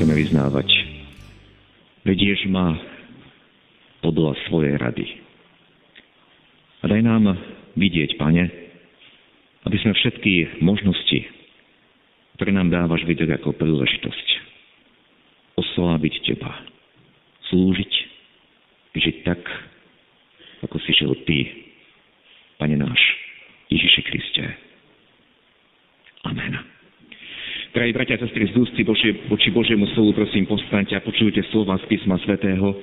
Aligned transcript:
chceme 0.00 0.16
vyznávať. 0.16 0.64
Vedieš 2.08 2.48
ma 2.48 2.72
podľa 4.00 4.32
svojej 4.48 4.80
rady. 4.80 5.04
A 6.80 6.88
daj 6.88 7.04
nám 7.04 7.36
vidieť, 7.76 8.16
Pane, 8.16 8.48
aby 9.68 9.76
sme 9.84 9.92
všetky 9.92 10.64
možnosti, 10.64 11.20
ktoré 12.40 12.48
nám 12.48 12.72
dávaš 12.72 13.04
vidieť 13.04 13.44
ako 13.44 13.52
príležitosť, 13.60 14.26
osláviť 15.60 16.32
Teba, 16.32 16.64
slúžiť, 17.52 17.92
žiť 18.96 19.16
tak, 19.28 19.44
ako 20.64 20.80
si 20.80 20.96
žil 20.96 21.12
Ty, 21.28 21.44
Pane 22.56 22.80
náš, 22.80 23.00
Ježiši 23.68 24.00
Kriste. 24.08 24.48
Amen. 26.24 26.79
Drahí 27.70 27.94
bratia 27.94 28.18
a 28.18 28.26
sestry, 28.26 28.50
z 28.50 28.82
Božie, 28.82 29.14
voči 29.30 29.54
Božiemu 29.54 29.86
slovu, 29.94 30.10
prosím, 30.10 30.42
postaňte 30.42 30.98
a 30.98 31.06
počujte 31.06 31.38
slova 31.54 31.78
z 31.78 31.86
písma 31.86 32.18
svätého, 32.26 32.74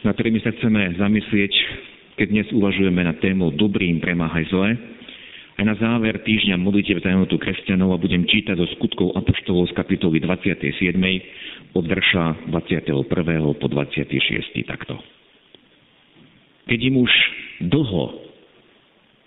na 0.00 0.16
ktorými 0.16 0.40
sa 0.40 0.48
chceme 0.56 0.96
zamyslieť, 0.96 1.52
keď 2.16 2.26
dnes 2.32 2.48
uvažujeme 2.48 3.04
na 3.04 3.12
tému 3.20 3.52
Dobrým 3.52 4.00
premáhaj 4.00 4.48
zle. 4.48 4.80
Aj 5.60 5.64
na 5.68 5.76
záver 5.76 6.24
týždňa 6.24 6.56
modlitev 6.56 7.04
za 7.04 7.12
jednotu 7.12 7.36
kresťanov 7.36 7.92
a 7.92 8.00
budem 8.00 8.24
čítať 8.24 8.56
zo 8.56 8.64
skutkov 8.80 9.12
Apoštolov 9.12 9.68
z 9.68 9.76
kapitoly 9.76 10.24
27. 10.24 10.96
od 11.76 11.84
verša 11.84 12.48
21. 12.48 12.96
po 13.60 13.66
26. 13.68 14.56
takto. 14.64 14.96
Keď 16.64 16.80
im 16.80 16.96
už 16.96 17.12
dlho, 17.68 18.24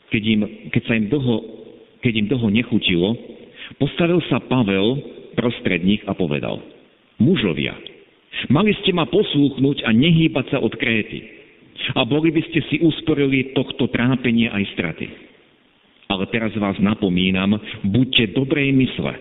keď, 0.09 0.23
im, 0.25 0.41
keď 0.73 0.81
sa 0.89 0.97
im 0.97 1.06
dlho, 1.06 1.36
keď 2.02 2.14
im 2.17 2.28
dlho 2.34 2.47
nechutilo, 2.50 3.14
Postavil 3.81 4.21
sa 4.29 4.38
Pavel 4.43 5.02
prostred 5.33 5.81
nich 5.81 6.02
a 6.05 6.13
povedal, 6.13 6.61
mužovia, 7.17 7.73
mali 8.53 8.73
ste 8.81 8.93
ma 8.93 9.09
poslúchnuť 9.09 9.85
a 9.85 9.89
nehýbať 9.89 10.45
sa 10.53 10.57
od 10.61 10.73
Kréty. 10.77 11.25
A 11.97 12.05
boli 12.05 12.29
by 12.29 12.41
ste 12.47 12.61
si 12.69 12.79
usporili 12.85 13.51
tohto 13.57 13.89
trápenia 13.89 14.53
aj 14.53 14.63
straty. 14.77 15.07
Ale 16.07 16.29
teraz 16.29 16.53
vás 16.53 16.77
napomínam, 16.77 17.57
buďte 17.81 18.38
dobrej 18.38 18.69
mysle, 18.77 19.13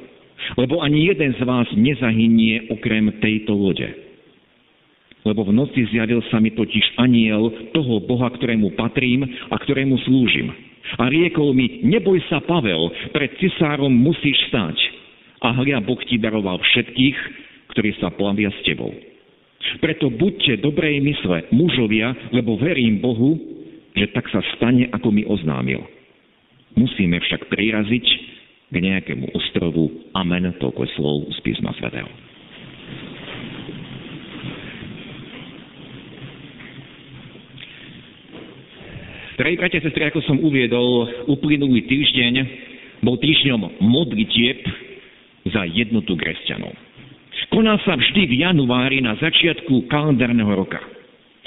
lebo 0.60 0.84
ani 0.84 1.08
jeden 1.08 1.32
z 1.32 1.42
vás 1.48 1.66
nezahynie 1.72 2.68
okrem 2.68 3.08
tejto 3.24 3.56
lode. 3.56 3.88
Lebo 5.22 5.46
v 5.48 5.54
noci 5.54 5.86
zjavil 5.88 6.20
sa 6.28 6.42
mi 6.42 6.52
totiž 6.52 6.98
aniel 6.98 7.70
toho 7.72 8.02
Boha, 8.04 8.28
ktorému 8.28 8.74
patrím 8.74 9.24
a 9.48 9.56
ktorému 9.56 9.96
slúžim 10.04 10.71
a 10.98 11.08
riekol 11.08 11.54
mi, 11.54 11.82
neboj 11.86 12.18
sa, 12.26 12.42
Pavel, 12.42 12.90
pred 13.14 13.32
cisárom 13.38 13.92
musíš 13.92 14.36
stať. 14.50 14.76
A 15.42 15.54
hlia, 15.58 15.82
Boh 15.82 15.98
ti 16.06 16.18
daroval 16.18 16.62
všetkých, 16.62 17.18
ktorí 17.74 17.90
sa 17.98 18.12
plavia 18.14 18.52
s 18.52 18.60
tebou. 18.62 18.92
Preto 19.78 20.10
buďte 20.10 20.62
dobrej 20.62 20.98
mysle, 21.02 21.48
mužovia, 21.54 22.14
lebo 22.34 22.58
verím 22.58 22.98
Bohu, 22.98 23.38
že 23.94 24.10
tak 24.10 24.26
sa 24.30 24.42
stane, 24.58 24.90
ako 24.90 25.08
mi 25.14 25.22
oznámil. 25.22 25.82
Musíme 26.74 27.20
však 27.20 27.46
priraziť 27.52 28.06
k 28.72 28.74
nejakému 28.74 29.30
ostrovu. 29.36 30.10
Amen, 30.16 30.48
toľko 30.56 30.82
slov 30.96 31.16
z 31.36 31.38
písma 31.44 31.76
svätého. 31.76 32.08
Drahí 39.32 39.56
bratia 39.56 39.80
a 39.80 39.84
sestry, 39.88 40.04
ako 40.12 40.20
som 40.28 40.36
uviedol, 40.44 41.08
uplynulý 41.24 41.88
týždeň 41.88 42.34
bol 43.00 43.16
týždňom 43.16 43.80
modlitieb 43.80 44.60
za 45.48 45.64
jednotu 45.72 46.20
kresťanov. 46.20 46.76
Koná 47.48 47.80
sa 47.84 47.96
vždy 47.96 48.28
v 48.28 48.34
januári 48.44 49.00
na 49.00 49.16
začiatku 49.16 49.88
kalendárneho 49.88 50.52
roka. 50.52 50.80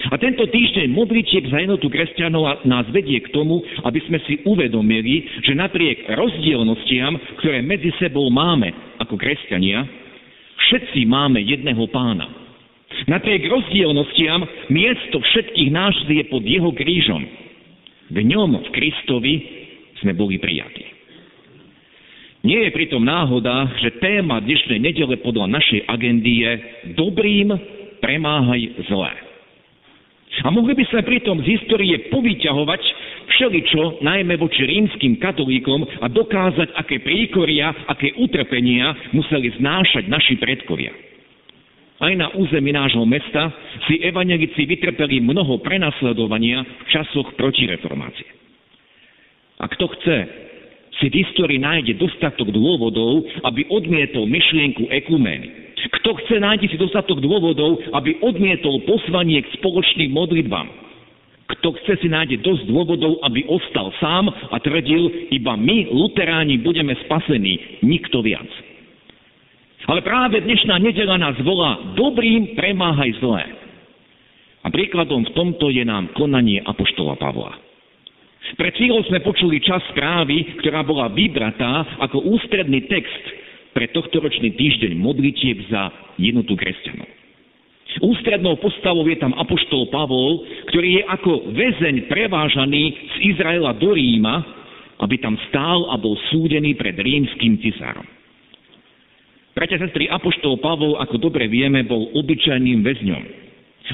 A 0.10 0.18
tento 0.22 0.46
týždeň 0.50 0.92
modlitieb 0.94 1.50
za 1.50 1.62
jednotu 1.62 1.90
kresťanov 1.90 2.66
nás 2.66 2.86
vedie 2.90 3.22
k 3.22 3.30
tomu, 3.34 3.62
aby 3.86 4.02
sme 4.10 4.18
si 4.26 4.42
uvedomili, 4.46 5.26
že 5.46 5.58
napriek 5.58 6.10
rozdielnostiam, 6.10 7.18
ktoré 7.42 7.62
medzi 7.62 7.94
sebou 8.02 8.30
máme 8.34 8.70
ako 9.02 9.18
kresťania, 9.18 9.86
všetci 10.70 11.06
máme 11.06 11.42
jedného 11.42 11.86
pána. 11.94 12.30
Napriek 13.06 13.46
rozdielnostiam 13.46 14.46
miesto 14.74 15.22
všetkých 15.22 15.70
nás 15.70 15.94
je 16.10 16.26
pod 16.30 16.42
jeho 16.42 16.70
krížom. 16.74 17.45
V 18.14 18.20
ňom, 18.22 18.62
v 18.62 18.70
Kristovi, 18.70 19.36
sme 20.04 20.14
boli 20.14 20.38
prijatí. 20.38 20.86
Nie 22.46 22.70
je 22.70 22.78
pritom 22.78 23.02
náhoda, 23.02 23.74
že 23.82 23.98
téma 23.98 24.38
dnešnej 24.38 24.78
nedele 24.78 25.18
podľa 25.18 25.50
našej 25.50 25.82
agendy 25.90 26.46
je 26.46 26.52
dobrým 26.94 27.50
premáhaj 28.06 28.86
zlé. 28.86 29.14
A 30.46 30.54
mohli 30.54 30.78
by 30.78 30.86
sme 30.94 31.02
pritom 31.10 31.42
z 31.42 31.58
histórie 31.58 32.12
povyťahovať 32.14 32.82
všeličo, 33.34 34.06
najmä 34.06 34.38
voči 34.38 34.62
rímským 34.62 35.18
katolíkom 35.18 35.90
a 36.04 36.06
dokázať, 36.06 36.76
aké 36.78 37.02
príkoria, 37.02 37.74
aké 37.90 38.14
utrpenia 38.20 38.94
museli 39.16 39.50
znášať 39.58 40.06
naši 40.06 40.38
predkovia. 40.38 40.94
Aj 41.96 42.12
na 42.12 42.28
území 42.36 42.76
nášho 42.76 43.08
mesta 43.08 43.56
si 43.88 44.04
evanelici 44.04 44.68
vytrpeli 44.68 45.24
mnoho 45.24 45.64
prenasledovania 45.64 46.64
v 46.64 46.84
časoch 46.92 47.40
protireformácie. 47.40 48.28
A 49.64 49.66
kto 49.72 49.88
chce, 49.96 50.18
si 51.00 51.12
v 51.12 51.24
histórii 51.24 51.60
nájde 51.60 51.96
dostatok 52.00 52.52
dôvodov, 52.52 53.24
aby 53.44 53.68
odmietol 53.72 54.28
myšlienku 54.28 54.88
ekumény. 54.92 55.76
Kto 55.86 56.18
chce, 56.24 56.40
nájde 56.40 56.72
si 56.72 56.78
dostatok 56.80 57.20
dôvodov, 57.24 57.80
aby 57.94 58.20
odmietol 58.24 58.84
poslanie 58.88 59.44
k 59.44 59.54
spoločným 59.60 60.12
modlitbám. 60.12 60.68
Kto 61.46 61.78
chce, 61.80 62.02
si 62.02 62.08
nájde 62.10 62.42
dosť 62.42 62.64
dôvodov, 62.68 63.22
aby 63.22 63.46
ostal 63.46 63.94
sám 64.02 64.28
a 64.28 64.58
tvrdil, 64.60 65.30
iba 65.30 65.54
my, 65.54 65.94
luteráni, 65.94 66.58
budeme 66.60 66.98
spasení, 67.06 67.80
nikto 67.86 68.20
viac. 68.26 68.50
Ale 69.86 70.02
práve 70.02 70.42
dnešná 70.42 70.82
nedela 70.82 71.18
nás 71.22 71.38
volá 71.46 71.94
dobrým 71.94 72.58
premáhaj 72.58 73.22
zlé. 73.22 73.46
A 74.66 74.74
príkladom 74.74 75.30
v 75.30 75.34
tomto 75.38 75.70
je 75.70 75.86
nám 75.86 76.10
konanie 76.18 76.58
Apoštola 76.66 77.14
Pavla. 77.22 77.54
Pred 78.58 78.74
chvíľou 78.78 79.06
sme 79.06 79.22
počuli 79.22 79.62
čas 79.62 79.82
správy, 79.94 80.58
ktorá 80.62 80.82
bola 80.82 81.10
vybratá 81.14 82.02
ako 82.02 82.34
ústredný 82.34 82.90
text 82.90 83.24
pre 83.78 83.90
tohtoročný 83.94 84.58
týždeň 84.58 84.98
modlitieb 84.98 85.70
za 85.70 85.94
jednotu 86.18 86.58
kresťanov. 86.58 87.10
Ústrednou 87.96 88.60
postavou 88.60 89.08
je 89.08 89.16
tam 89.22 89.38
Apoštol 89.38 89.88
Pavol, 89.88 90.44
ktorý 90.68 91.00
je 91.00 91.04
ako 91.08 91.32
väzeň 91.56 91.96
prevážaný 92.12 92.92
z 92.92 93.16
Izraela 93.36 93.72
do 93.78 93.96
Ríma, 93.96 94.36
aby 95.00 95.16
tam 95.22 95.40
stál 95.48 95.88
a 95.92 95.96
bol 95.96 96.18
súdený 96.34 96.76
pred 96.76 96.96
rímským 96.96 97.60
cisárom. 97.62 98.15
Bratia 99.56 99.80
sestry, 99.80 100.12
Apoštol 100.12 100.60
Pavol, 100.60 101.00
ako 101.00 101.16
dobre 101.16 101.48
vieme, 101.48 101.80
bol 101.88 102.12
obyčajným 102.12 102.84
väzňom. 102.84 103.24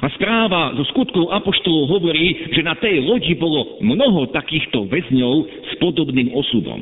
A 0.02 0.10
správa 0.18 0.74
zo 0.74 0.81
skutkov 0.90 1.30
Apoštolov 1.30 2.02
hovorí, 2.02 2.50
že 2.50 2.66
na 2.66 2.74
tej 2.81 2.98
lodi 3.06 3.38
bolo 3.38 3.78
mnoho 3.78 4.34
takýchto 4.34 4.90
väzňov 4.90 5.36
s 5.69 5.72
podobným 5.78 6.34
osudom. 6.34 6.81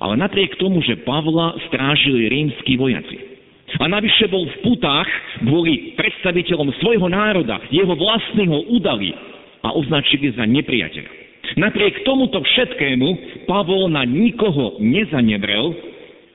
Ale 0.00 0.16
napriek 0.16 0.56
tomu, 0.56 0.80
že 0.80 1.04
Pavla 1.04 1.60
strážili 1.68 2.32
rímsky 2.32 2.80
vojaci, 2.80 3.30
a 3.76 3.84
navyše 3.84 4.26
bol 4.32 4.48
v 4.48 4.56
putách 4.64 5.06
kvôli 5.44 5.94
predstaviteľom 6.00 6.72
svojho 6.80 7.06
národa, 7.06 7.60
jeho 7.68 7.94
vlastného 8.00 8.66
udali 8.80 9.12
a 9.60 9.76
označili 9.76 10.32
za 10.32 10.48
nepriateľa. 10.48 11.20
Napriek 11.60 12.02
tomuto 12.02 12.40
všetkému 12.40 13.08
Pavol 13.44 13.92
na 13.92 14.08
nikoho 14.08 14.80
nezanevrel, 14.80 15.89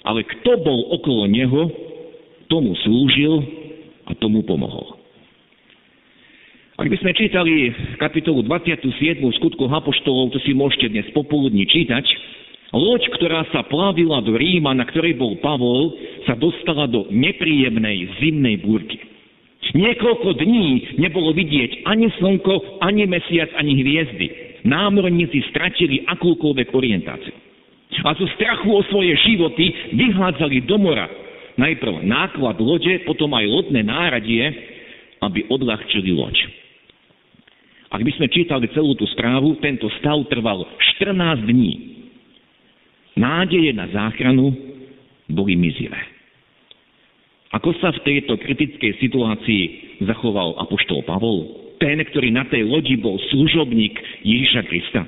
ale 0.06 0.22
kto 0.24 0.62
bol 0.62 0.94
okolo 0.96 1.26
neho, 1.26 1.68
tomu 2.48 2.78
slúžil 2.86 3.42
a 4.06 4.14
tomu 4.16 4.46
pomohol. 4.46 5.02
Ak 6.76 6.92
by 6.92 6.98
sme 7.00 7.16
čítali 7.16 7.72
kapitolu 7.98 8.44
27. 8.44 9.18
skutku 9.42 9.66
Apoštolov, 9.66 10.36
to 10.36 10.40
si 10.44 10.52
môžete 10.52 10.92
dnes 10.92 11.08
popoludní 11.16 11.66
čítať, 11.66 12.06
Loď, 12.76 13.08
ktorá 13.16 13.48
sa 13.56 13.64
plavila 13.64 14.20
do 14.20 14.36
Ríma, 14.36 14.76
na 14.76 14.84
ktorej 14.84 15.16
bol 15.16 15.40
Pavol, 15.40 15.96
sa 16.28 16.36
dostala 16.36 16.92
do 16.92 17.08
nepríjemnej 17.08 18.20
zimnej 18.20 18.60
búrky. 18.60 19.00
Niekoľko 19.72 20.36
dní 20.40 21.00
nebolo 21.00 21.32
vidieť 21.32 21.88
ani 21.88 22.12
slnko, 22.20 22.84
ani 22.84 23.08
mesiac, 23.08 23.48
ani 23.56 23.80
hviezdy. 23.80 24.28
Námorníci 24.68 25.40
stratili 25.56 26.04
akúkoľvek 26.04 26.68
orientáciu. 26.76 27.45
A 28.04 28.12
zo 28.18 28.28
strachu 28.36 28.68
o 28.74 28.82
svoje 28.92 29.16
životy 29.24 29.96
vyhádzali 29.96 30.68
do 30.68 30.76
mora 30.76 31.08
najprv 31.56 32.04
náklad 32.04 32.60
lode, 32.60 32.92
potom 33.08 33.32
aj 33.32 33.46
lodné 33.48 33.82
náradie, 33.84 34.44
aby 35.24 35.48
odľahčili 35.48 36.12
loď. 36.12 36.36
Ak 37.96 38.04
by 38.04 38.12
sme 38.20 38.28
čítali 38.28 38.68
celú 38.76 38.92
tú 39.00 39.08
správu, 39.16 39.56
tento 39.64 39.88
stav 40.04 40.20
trval 40.28 40.68
14 41.00 41.48
dní 41.48 41.74
nádeje 43.16 43.72
na 43.72 43.88
záchranu 43.88 44.52
boli 45.32 45.56
mizivé. 45.56 45.98
Ako 47.56 47.72
sa 47.80 47.96
v 47.96 48.04
tejto 48.04 48.36
kritickej 48.36 49.00
situácii 49.00 49.64
zachoval 50.04 50.60
apoštol 50.60 51.08
Pavol? 51.08 51.72
Ten, 51.80 52.04
ktorý 52.04 52.36
na 52.36 52.44
tej 52.52 52.68
lodi 52.68 53.00
bol 53.00 53.16
služobník 53.32 53.96
Ježiša 54.28 54.62
Krista. 54.68 55.08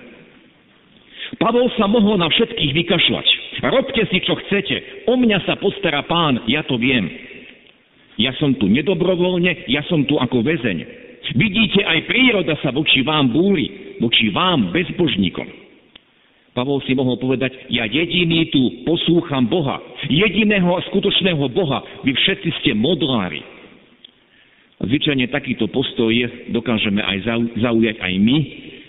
Pavol 1.35 1.67
sa 1.75 1.91
mohol 1.91 2.15
na 2.15 2.31
všetkých 2.31 2.71
vykašľať. 2.71 3.27
Robte 3.67 4.03
si, 4.07 4.17
čo 4.23 4.39
chcete. 4.39 5.07
O 5.11 5.19
mňa 5.19 5.43
sa 5.43 5.59
postará 5.59 6.07
pán, 6.07 6.47
ja 6.47 6.63
to 6.63 6.79
viem. 6.79 7.11
Ja 8.15 8.31
som 8.39 8.55
tu 8.55 8.71
nedobrovoľne, 8.71 9.67
ja 9.67 9.83
som 9.91 10.07
tu 10.07 10.15
ako 10.15 10.41
väzeň. 10.41 10.77
Vidíte, 11.35 11.83
aj 11.83 12.07
príroda 12.07 12.55
sa 12.63 12.71
voči 12.71 13.03
vám 13.03 13.35
búri, 13.35 13.99
voči 13.99 14.31
vám 14.31 14.71
bezbožníkom. 14.71 15.67
Pavol 16.55 16.81
si 16.89 16.97
mohol 16.97 17.21
povedať, 17.21 17.53
ja 17.69 17.85
jediný 17.85 18.49
tu 18.49 18.81
poslúcham 18.81 19.45
Boha, 19.45 19.77
jediného 20.09 20.73
a 20.73 20.81
skutočného 20.89 21.45
Boha, 21.53 21.85
vy 22.01 22.17
všetci 22.17 22.49
ste 22.63 22.71
modlári. 22.73 23.45
Zvyčajne 24.81 25.29
takýto 25.29 25.69
postoj 25.69 26.09
dokážeme 26.49 27.01
aj 27.01 27.29
zaujať 27.61 27.97
aj 28.01 28.13
my, 28.17 28.37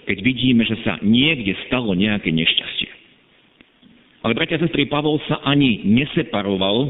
keď 0.08 0.24
vidíme, 0.24 0.64
že 0.64 0.80
sa 0.80 0.96
niekde 1.04 1.52
stalo 1.68 1.92
nejaké 1.92 2.32
nešťastie. 2.32 2.88
Ale 4.24 4.32
bratia 4.32 4.56
a 4.56 4.64
sestry, 4.64 4.88
Pavol 4.88 5.20
sa 5.28 5.44
ani 5.44 5.84
neseparoval, 5.84 6.88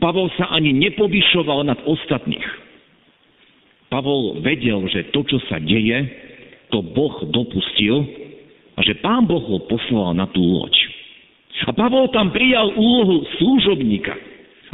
Pavol 0.00 0.32
sa 0.40 0.48
ani 0.48 0.72
nepovyšoval 0.72 1.68
nad 1.68 1.78
ostatných. 1.84 2.48
Pavol 3.92 4.40
vedel, 4.40 4.80
že 4.88 5.12
to, 5.12 5.22
čo 5.28 5.38
sa 5.46 5.60
deje, 5.60 6.08
to 6.72 6.80
Boh 6.80 7.28
dopustil 7.30 8.02
a 8.74 8.80
že 8.82 8.96
pán 8.98 9.28
Boh 9.28 9.44
ho 9.44 9.60
poslal 9.68 10.16
na 10.16 10.26
tú 10.32 10.40
loď. 10.40 10.74
A 11.68 11.70
Pavol 11.76 12.10
tam 12.10 12.32
prijal 12.32 12.74
úlohu 12.74 13.28
služobníka. 13.38 14.16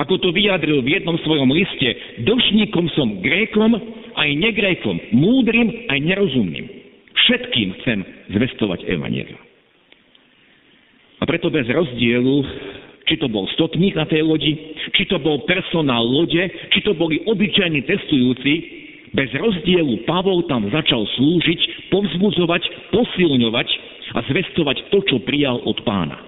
Ako 0.00 0.16
to 0.16 0.32
vyjadril 0.32 0.80
v 0.80 0.96
jednom 0.96 1.18
svojom 1.20 1.52
liste, 1.52 1.90
došníkom 2.24 2.88
som 2.96 3.20
Grékom 3.20 3.76
aj 4.16 4.30
negrékom, 4.38 4.96
múdrym 5.12 5.90
aj 5.92 5.98
nerozumným. 6.00 6.66
Všetkým 7.26 7.68
chcem 7.80 7.98
zvestovať 8.32 8.88
Evangelium. 8.88 9.40
A 11.20 11.28
preto 11.28 11.52
bez 11.52 11.68
rozdielu, 11.68 12.36
či 13.04 13.20
to 13.20 13.28
bol 13.28 13.44
stotník 13.52 13.92
na 13.92 14.08
tej 14.08 14.24
lodi, 14.24 14.56
či 14.96 15.04
to 15.04 15.20
bol 15.20 15.44
personál 15.44 16.00
lode, 16.06 16.40
či 16.72 16.80
to 16.80 16.96
boli 16.96 17.20
obyčajní 17.28 17.84
testujúci, 17.84 18.52
bez 19.10 19.28
rozdielu 19.34 20.06
Pavol 20.06 20.46
tam 20.46 20.70
začal 20.70 21.04
slúžiť, 21.18 21.90
povzbudzovať, 21.92 22.62
posilňovať 22.94 23.68
a 24.16 24.18
zvestovať 24.30 24.76
to, 24.88 24.98
čo 25.06 25.16
prijal 25.26 25.60
od 25.66 25.76
pána. 25.82 26.18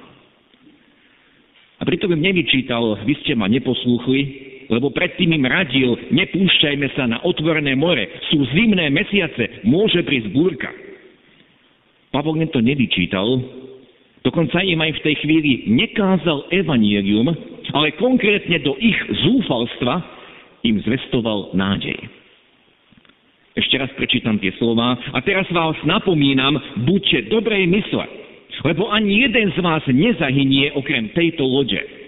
A 1.78 1.82
pritom 1.82 2.14
im 2.14 2.22
nevyčítal, 2.22 3.02
vy 3.02 3.14
ste 3.22 3.34
ma 3.34 3.50
neposlúchli, 3.50 4.51
lebo 4.72 4.88
predtým 4.88 5.36
im 5.36 5.44
radil, 5.44 6.00
nepúšťajme 6.08 6.88
sa 6.96 7.04
na 7.04 7.20
otvorené 7.28 7.76
more, 7.76 8.08
sú 8.32 8.40
zimné 8.56 8.88
mesiace, 8.88 9.60
môže 9.68 10.00
prísť 10.00 10.32
búrka. 10.32 10.72
Pavol 12.08 12.40
to 12.48 12.64
nevyčítal, 12.64 13.24
dokonca 14.24 14.64
im 14.64 14.80
aj 14.80 14.92
v 14.96 15.04
tej 15.04 15.14
chvíli 15.20 15.52
nekázal 15.68 16.48
evanielium, 16.48 17.28
ale 17.76 17.92
konkrétne 18.00 18.64
do 18.64 18.72
ich 18.80 18.96
zúfalstva 19.28 20.00
im 20.64 20.80
zvestoval 20.80 21.52
nádej. 21.52 21.96
Ešte 23.52 23.76
raz 23.76 23.92
prečítam 24.00 24.40
tie 24.40 24.56
slova. 24.56 24.96
A 25.12 25.20
teraz 25.20 25.44
vás 25.52 25.76
napomínam, 25.84 26.56
buďte 26.88 27.28
dobrej 27.28 27.68
mysle, 27.68 28.08
lebo 28.64 28.88
ani 28.88 29.28
jeden 29.28 29.52
z 29.52 29.58
vás 29.60 29.84
nezahynie 29.84 30.72
okrem 30.72 31.12
tejto 31.12 31.44
lode. 31.44 32.01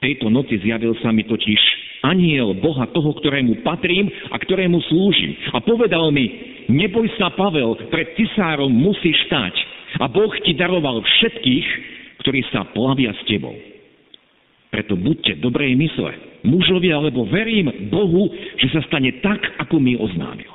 Tejto 0.00 0.28
noci 0.28 0.60
zjavil 0.60 0.92
sa 1.00 1.08
mi 1.08 1.24
totiž 1.24 1.60
aniel 2.04 2.54
Boha 2.60 2.86
toho, 2.92 3.16
ktorému 3.16 3.66
patrím 3.66 4.06
a 4.30 4.36
ktorému 4.38 4.78
slúžim. 4.86 5.34
A 5.56 5.58
povedal 5.64 6.12
mi, 6.12 6.28
neboj 6.70 7.10
sa, 7.18 7.32
Pavel, 7.34 7.74
pred 7.90 8.14
cisárom 8.14 8.70
musíš 8.70 9.16
stať. 9.26 9.54
A 9.98 10.06
Boh 10.06 10.30
ti 10.44 10.52
daroval 10.52 11.00
všetkých, 11.00 11.66
ktorí 12.20 12.40
sa 12.52 12.68
plavia 12.70 13.16
s 13.16 13.22
tebou. 13.24 13.56
Preto 14.68 14.98
buďte 14.98 15.40
dobrej 15.40 15.72
mysle, 15.78 16.42
mužovia, 16.44 17.00
lebo 17.00 17.24
verím 17.24 17.88
Bohu, 17.88 18.28
že 18.60 18.68
sa 18.76 18.84
stane 18.84 19.22
tak, 19.24 19.40
ako 19.62 19.80
mi 19.80 19.96
oznámil. 19.96 20.52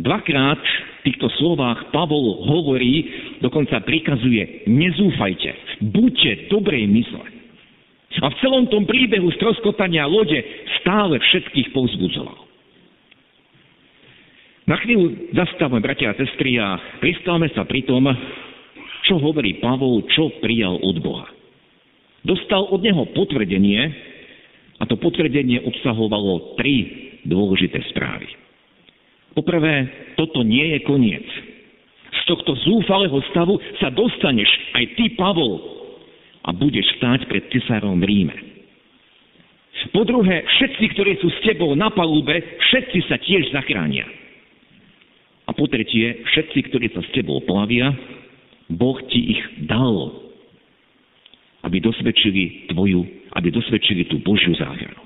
Dvakrát 0.00 0.60
v 0.60 1.12
týchto 1.12 1.28
slovách 1.36 1.92
Pavol 1.92 2.46
hovorí, 2.48 3.04
dokonca 3.44 3.84
prikazuje, 3.84 4.64
nezúfajte, 4.64 5.82
buďte 5.92 6.48
dobrej 6.48 6.84
mysle. 6.88 7.39
A 8.18 8.26
v 8.26 8.38
celom 8.42 8.66
tom 8.66 8.90
príbehu 8.90 9.30
stroskotania 9.38 10.10
lode 10.10 10.42
stále 10.82 11.22
všetkých 11.22 11.70
povzbudzoval. 11.70 12.50
Na 14.66 14.78
chvíľu 14.82 15.30
zastavme, 15.34 15.78
bratia 15.78 16.10
a 16.10 16.18
sestry, 16.18 16.58
a 16.58 16.74
pristávame 16.98 17.50
sa 17.54 17.62
pri 17.62 17.86
tom, 17.86 18.06
čo 19.06 19.18
hovorí 19.18 19.62
Pavol, 19.62 20.06
čo 20.10 20.30
prijal 20.42 20.78
od 20.82 20.98
Boha. 20.98 21.30
Dostal 22.26 22.66
od 22.66 22.82
neho 22.82 23.06
potvrdenie 23.14 23.80
a 24.78 24.86
to 24.86 24.98
potvrdenie 24.98 25.62
obsahovalo 25.66 26.58
tri 26.58 26.86
dôležité 27.26 27.82
správy. 27.94 28.26
Poprvé, 29.34 29.86
toto 30.18 30.42
nie 30.42 30.74
je 30.74 30.78
koniec. 30.82 31.26
Z 32.10 32.20
tohto 32.26 32.58
zúfalého 32.66 33.18
stavu 33.30 33.58
sa 33.78 33.88
dostaneš 33.90 34.50
aj 34.74 34.84
ty, 34.98 35.14
Pavol, 35.14 35.79
a 36.44 36.50
budeš 36.52 36.86
stáť 36.98 37.28
pred 37.28 37.44
cisárom 37.52 38.00
v 38.00 38.08
Ríme. 38.08 38.36
Po 39.96 40.04
druhé, 40.04 40.44
všetci, 40.44 40.84
ktorí 40.92 41.12
sú 41.24 41.28
s 41.32 41.40
tebou 41.40 41.72
na 41.72 41.88
palube, 41.88 42.36
všetci 42.68 42.98
sa 43.08 43.16
tiež 43.16 43.48
zachránia. 43.52 44.04
A 45.48 45.56
po 45.56 45.66
tretie, 45.66 46.20
všetci, 46.30 46.68
ktorí 46.68 46.92
sa 46.92 47.00
s 47.00 47.10
tebou 47.16 47.40
plavia, 47.42 47.90
Boh 48.70 49.00
ti 49.08 49.34
ich 49.34 49.42
dal 49.66 50.30
aby 51.64 51.76
dosvedčili 51.80 52.72
tvoju, 52.72 53.04
aby 53.36 53.48
dosvedčili 53.52 54.08
tú 54.08 54.20
Božiu 54.24 54.56
záchranu. 54.56 55.04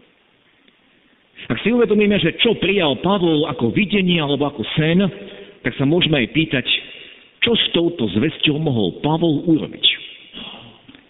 Ak 1.50 1.60
si 1.60 1.74
uvedomíme, 1.74 2.16
že 2.22 2.38
čo 2.40 2.56
prijal 2.56 3.02
Pavol 3.04 3.44
ako 3.50 3.74
videnie 3.74 4.22
alebo 4.22 4.48
ako 4.48 4.62
sen, 4.78 5.02
tak 5.60 5.76
sa 5.76 5.84
môžeme 5.84 6.24
aj 6.24 6.32
pýtať, 6.32 6.66
čo 7.44 7.52
s 7.52 7.64
touto 7.76 8.08
zvesťou 8.16 8.56
mohol 8.56 9.02
Pavol 9.04 9.44
urobiť. 9.44 9.84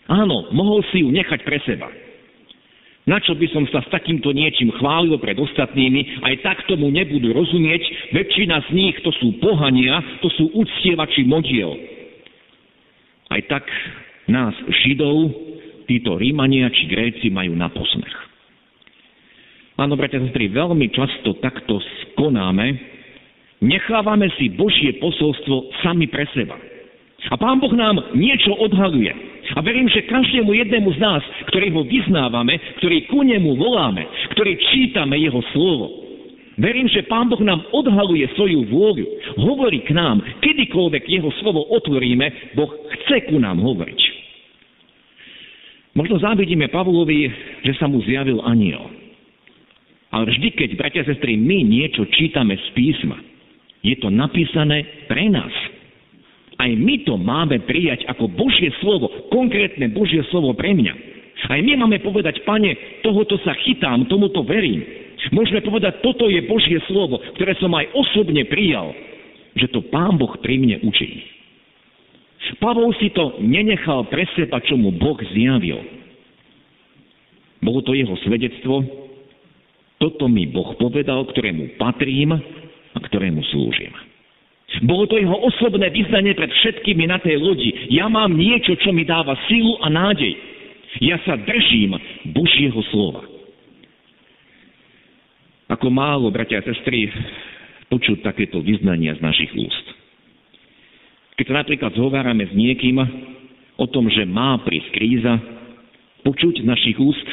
Áno, 0.08 0.52
mohol 0.52 0.84
si 0.92 1.00
ju 1.00 1.08
nechať 1.08 1.40
pre 1.44 1.58
seba. 1.64 1.88
Na 3.04 3.20
čo 3.20 3.36
by 3.36 3.46
som 3.52 3.68
sa 3.68 3.84
s 3.84 3.92
takýmto 3.92 4.32
niečím 4.32 4.72
chválil 4.80 5.12
pred 5.20 5.36
ostatnými, 5.36 6.24
aj 6.24 6.34
tak 6.40 6.64
tomu 6.64 6.88
nebudú 6.88 7.36
rozumieť, 7.36 8.16
väčšina 8.16 8.64
z 8.64 8.68
nich 8.72 8.96
to 9.04 9.12
sú 9.20 9.36
pohania, 9.44 10.00
to 10.24 10.32
sú 10.32 10.48
uctievači 10.56 11.28
modiel. 11.28 11.76
Aj 13.28 13.40
tak 13.44 13.68
nás 14.24 14.56
Židov 14.84 15.36
títo 15.84 16.16
Rímania 16.16 16.72
či 16.72 16.88
Gréci 16.88 17.28
majú 17.28 17.52
na 17.52 17.68
posmech. 17.68 18.16
Áno, 19.76 20.00
bratia 20.00 20.24
sestry, 20.24 20.48
veľmi 20.48 20.88
často 20.88 21.36
takto 21.44 21.84
konáme, 22.16 22.78
nechávame 23.60 24.32
si 24.40 24.48
Božie 24.48 24.96
posolstvo 24.96 25.76
sami 25.84 26.08
pre 26.08 26.24
seba. 26.32 26.56
A 27.28 27.36
Pán 27.36 27.60
Boh 27.60 27.72
nám 27.72 28.00
niečo 28.16 28.54
odhaluje. 28.56 29.33
A 29.52 29.60
verím, 29.60 29.92
že 29.92 30.08
každému 30.08 30.48
jednému 30.56 30.88
z 30.96 30.98
nás, 31.04 31.22
ktorý 31.52 31.68
ho 31.76 31.84
vyznávame, 31.84 32.56
ktorý 32.80 33.04
ku 33.12 33.20
nemu 33.20 33.60
voláme, 33.60 34.08
ktorý 34.32 34.56
čítame 34.72 35.20
jeho 35.20 35.44
slovo, 35.52 36.04
Verím, 36.54 36.86
že 36.86 37.02
Pán 37.10 37.26
Boh 37.26 37.42
nám 37.42 37.66
odhaluje 37.74 38.30
svoju 38.38 38.70
vôľu, 38.70 39.06
hovorí 39.42 39.82
k 39.82 39.90
nám, 39.90 40.22
kedykoľvek 40.38 41.02
jeho 41.10 41.30
slovo 41.42 41.66
otvoríme, 41.66 42.54
Boh 42.54 42.70
chce 42.94 43.26
ku 43.26 43.42
nám 43.42 43.58
hovoriť. 43.58 44.00
Možno 45.98 46.18
závidíme 46.18 46.70
Pavlovi, 46.70 47.26
že 47.62 47.74
sa 47.78 47.90
mu 47.90 48.02
zjavil 48.06 48.38
aniel. 48.42 48.86
Ale 50.14 50.30
vždy, 50.30 50.48
keď, 50.54 50.70
bratia 50.78 51.02
a 51.02 51.10
sestry, 51.10 51.34
my 51.34 51.66
niečo 51.66 52.06
čítame 52.14 52.54
z 52.54 52.66
písma, 52.70 53.18
je 53.82 53.98
to 53.98 54.10
napísané 54.14 54.86
pre 55.10 55.26
nás. 55.26 55.50
Aj 56.54 56.70
my 56.70 56.94
to 57.02 57.18
máme 57.18 57.66
prijať 57.66 58.06
ako 58.06 58.30
Božie 58.30 58.70
slovo, 58.78 59.10
konkrétne 59.30 59.90
Božie 59.90 60.22
slovo 60.30 60.54
pre 60.54 60.70
mňa. 60.70 60.94
Aj 61.50 61.60
my 61.60 61.76
máme 61.76 61.98
povedať, 62.00 62.40
pane, 62.46 63.02
tohoto 63.04 63.36
sa 63.42 63.52
chytám, 63.66 64.06
tomuto 64.06 64.46
verím. 64.46 64.80
Môžeme 65.34 65.64
povedať, 65.64 66.04
toto 66.04 66.30
je 66.30 66.40
Božie 66.46 66.78
slovo, 66.88 67.20
ktoré 67.36 67.56
som 67.58 67.72
aj 67.74 67.90
osobne 67.96 68.44
prijal, 68.46 68.92
že 69.56 69.66
to 69.72 69.82
Pán 69.88 70.16
Boh 70.20 70.36
pri 70.40 70.56
mne 70.60 70.76
učí. 70.84 71.34
Pavol 72.60 72.92
si 73.00 73.08
to 73.12 73.40
nenechal 73.40 74.04
pre 74.08 74.28
seba, 74.36 74.60
čo 74.60 74.76
mu 74.76 74.92
Boh 74.92 75.16
zjavil. 75.32 75.80
Bolo 77.64 77.80
to 77.80 77.96
jeho 77.96 78.12
svedectvo, 78.20 78.84
toto 79.96 80.28
mi 80.28 80.44
Boh 80.44 80.76
povedal, 80.76 81.24
ktorému 81.24 81.80
patrím 81.80 82.36
a 82.92 82.98
ktorému 83.00 83.40
slúžim. 83.48 84.13
Bolo 84.82 85.06
to 85.06 85.20
jeho 85.20 85.38
osobné 85.38 85.86
vyznanie 85.92 86.34
pred 86.34 86.50
všetkými 86.50 87.06
na 87.06 87.22
tej 87.22 87.38
lodi. 87.38 87.70
Ja 87.94 88.10
mám 88.10 88.34
niečo, 88.34 88.74
čo 88.80 88.90
mi 88.90 89.06
dáva 89.06 89.38
silu 89.46 89.78
a 89.84 89.86
nádej. 89.86 90.34
Ja 90.98 91.18
sa 91.22 91.38
držím 91.38 91.94
Božieho 92.34 92.80
slova. 92.90 93.22
Ako 95.70 95.88
málo, 95.88 96.28
bratia 96.28 96.60
a 96.60 96.66
sestry, 96.66 97.08
počuť 97.88 98.26
takéto 98.26 98.60
vyznania 98.60 99.14
z 99.16 99.20
našich 99.22 99.52
úst. 99.54 99.86
Keď 101.34 101.44
sa 101.50 101.54
napríklad 101.64 101.92
zhovárame 101.98 102.46
s 102.46 102.54
niekým 102.54 102.98
o 103.74 103.86
tom, 103.90 104.06
že 104.06 104.22
má 104.22 104.58
prísť 104.62 104.90
kríza, 104.94 105.34
počuť 106.22 106.62
z 106.62 106.64
našich 106.66 106.98
úst, 106.98 107.26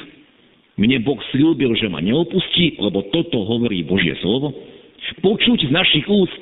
mne 0.79 1.03
Boh 1.05 1.19
slúbil, 1.29 1.77
že 1.77 1.91
ma 1.91 2.01
neopustí, 2.01 2.81
lebo 2.81 3.05
toto 3.13 3.45
hovorí 3.45 3.85
Božie 3.85 4.17
slovo, 4.23 4.55
počuť 5.21 5.69
z 5.69 5.71
našich 5.71 6.07
úst, 6.09 6.41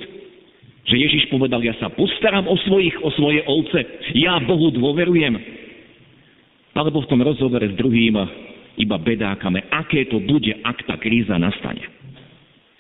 že 0.89 0.97
Ježiš 0.97 1.29
povedal, 1.29 1.61
ja 1.61 1.77
sa 1.77 1.93
postaram 1.93 2.49
o 2.49 2.57
svojich, 2.65 2.97
o 3.05 3.13
svoje 3.13 3.45
ovce, 3.45 3.79
ja 4.17 4.41
Bohu 4.41 4.73
dôverujem. 4.73 5.37
Alebo 6.73 7.05
v 7.05 7.09
tom 7.09 7.21
rozhovore 7.21 7.61
s 7.61 7.77
druhým 7.77 8.17
iba 8.79 8.97
bedákame, 8.97 9.69
aké 9.69 10.09
to 10.09 10.17
bude, 10.23 10.49
ak 10.65 10.81
tá 10.89 10.97
kríza 10.97 11.37
nastane. 11.37 11.85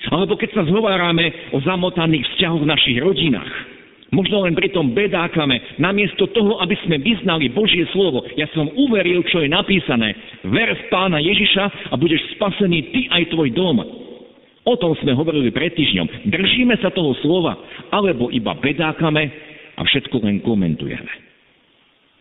Alebo 0.09 0.39
keď 0.39 0.49
sa 0.55 0.63
zhovárame 0.65 1.53
o 1.53 1.59
zamotaných 1.61 2.25
vzťahoch 2.33 2.63
v 2.63 2.71
našich 2.71 2.97
rodinách, 2.97 3.79
Možno 4.09 4.41
len 4.41 4.57
pri 4.57 4.73
tom 4.73 4.97
bedákame, 4.97 5.77
namiesto 5.77 6.25
toho, 6.33 6.57
aby 6.65 6.73
sme 6.81 6.97
vyznali 6.97 7.53
Božie 7.53 7.85
slovo. 7.93 8.25
Ja 8.33 8.49
som 8.57 8.65
uveril, 8.73 9.21
čo 9.29 9.45
je 9.45 9.49
napísané. 9.53 10.17
Ver 10.49 10.73
v 10.73 10.83
pána 10.89 11.21
Ježiša 11.21 11.93
a 11.93 11.95
budeš 11.95 12.17
spasený 12.33 12.89
ty 12.89 13.05
aj 13.13 13.29
tvoj 13.29 13.53
dom. 13.53 13.77
O 14.67 14.75
tom 14.75 14.91
sme 14.99 15.15
hovorili 15.15 15.49
pred 15.55 15.71
týždňom. 15.71 16.27
Držíme 16.27 16.75
sa 16.83 16.91
toho 16.91 17.15
slova, 17.23 17.55
alebo 17.95 18.27
iba 18.33 18.55
bedákame 18.59 19.23
a 19.79 19.81
všetko 19.87 20.19
len 20.19 20.43
komentujeme. 20.43 21.09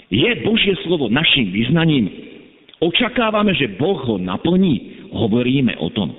Je 0.08 0.30
Božie 0.46 0.72
slovo 0.86 1.10
našim 1.12 1.50
vyznaním? 1.52 2.08
Očakávame, 2.78 3.52
že 3.58 3.74
Boh 3.76 3.98
ho 4.06 4.16
naplní? 4.16 5.08
Hovoríme 5.10 5.76
o 5.82 5.90
tom. 5.90 6.14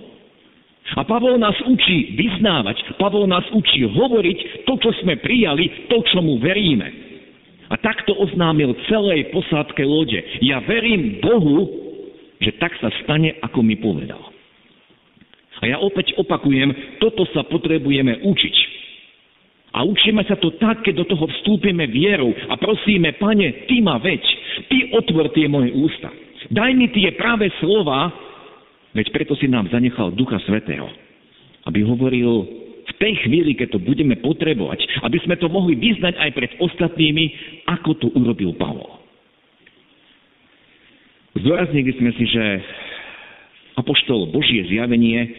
A 0.97 1.05
Pavol 1.05 1.37
nás 1.37 1.53
učí 1.69 2.17
vyznávať, 2.17 2.97
Pavol 2.97 3.29
nás 3.29 3.45
učí 3.53 3.85
hovoriť 3.85 4.65
to, 4.65 4.73
čo 4.81 4.89
sme 5.05 5.21
prijali, 5.21 5.85
to, 5.85 6.01
čo 6.09 6.17
mu 6.21 6.41
veríme. 6.41 6.89
A 7.69 7.77
takto 7.77 8.17
oznámil 8.17 8.73
celej 8.89 9.29
posádke 9.29 9.85
lode. 9.85 10.17
Ja 10.41 10.57
verím 10.65 11.21
Bohu, 11.21 11.69
že 12.41 12.57
tak 12.57 12.73
sa 12.81 12.89
stane, 13.05 13.37
ako 13.45 13.61
mi 13.61 13.77
povedal. 13.77 14.28
A 15.59 15.63
ja 15.67 15.77
opäť 15.79 16.15
opakujem, 16.15 16.99
toto 17.03 17.27
sa 17.35 17.43
potrebujeme 17.43 18.23
učiť. 18.23 18.55
A 19.75 19.85
učíme 19.85 20.25
sa 20.25 20.39
to 20.39 20.55
tak, 20.57 20.81
keď 20.81 21.03
do 21.03 21.05
toho 21.13 21.29
vstúpime 21.29 21.85
vierou 21.91 22.33
a 22.49 22.57
prosíme, 22.57 23.13
pane, 23.21 23.69
ty 23.69 23.83
ma 23.83 24.01
veď, 24.01 24.23
ty 24.71 24.77
otvor 24.97 25.29
tie 25.35 25.45
moje 25.45 25.69
ústa. 25.75 26.09
Daj 26.49 26.71
mi 26.73 26.89
tie 26.89 27.13
práve 27.13 27.51
slova, 27.61 28.09
Veď 28.93 29.13
preto 29.13 29.37
si 29.37 29.45
nám 29.45 29.69
zanechal 29.69 30.09
Ducha 30.17 30.41
Svetého, 30.49 30.89
aby 31.69 31.85
hovoril 31.85 32.45
v 32.89 32.93
tej 32.97 33.13
chvíli, 33.21 33.53
keď 33.53 33.77
to 33.77 33.79
budeme 33.79 34.17
potrebovať, 34.17 34.81
aby 35.05 35.17
sme 35.21 35.37
to 35.37 35.45
mohli 35.45 35.77
vyznať 35.77 36.17
aj 36.17 36.29
pred 36.33 36.51
ostatnými, 36.57 37.25
ako 37.69 37.89
to 38.01 38.07
urobil 38.17 38.57
Pavol. 38.57 38.97
Zdôraznili 41.37 41.93
sme 42.01 42.11
si, 42.17 42.25
že 42.25 42.43
apoštol 43.77 44.33
Božie 44.33 44.65
zjavenie 44.65 45.29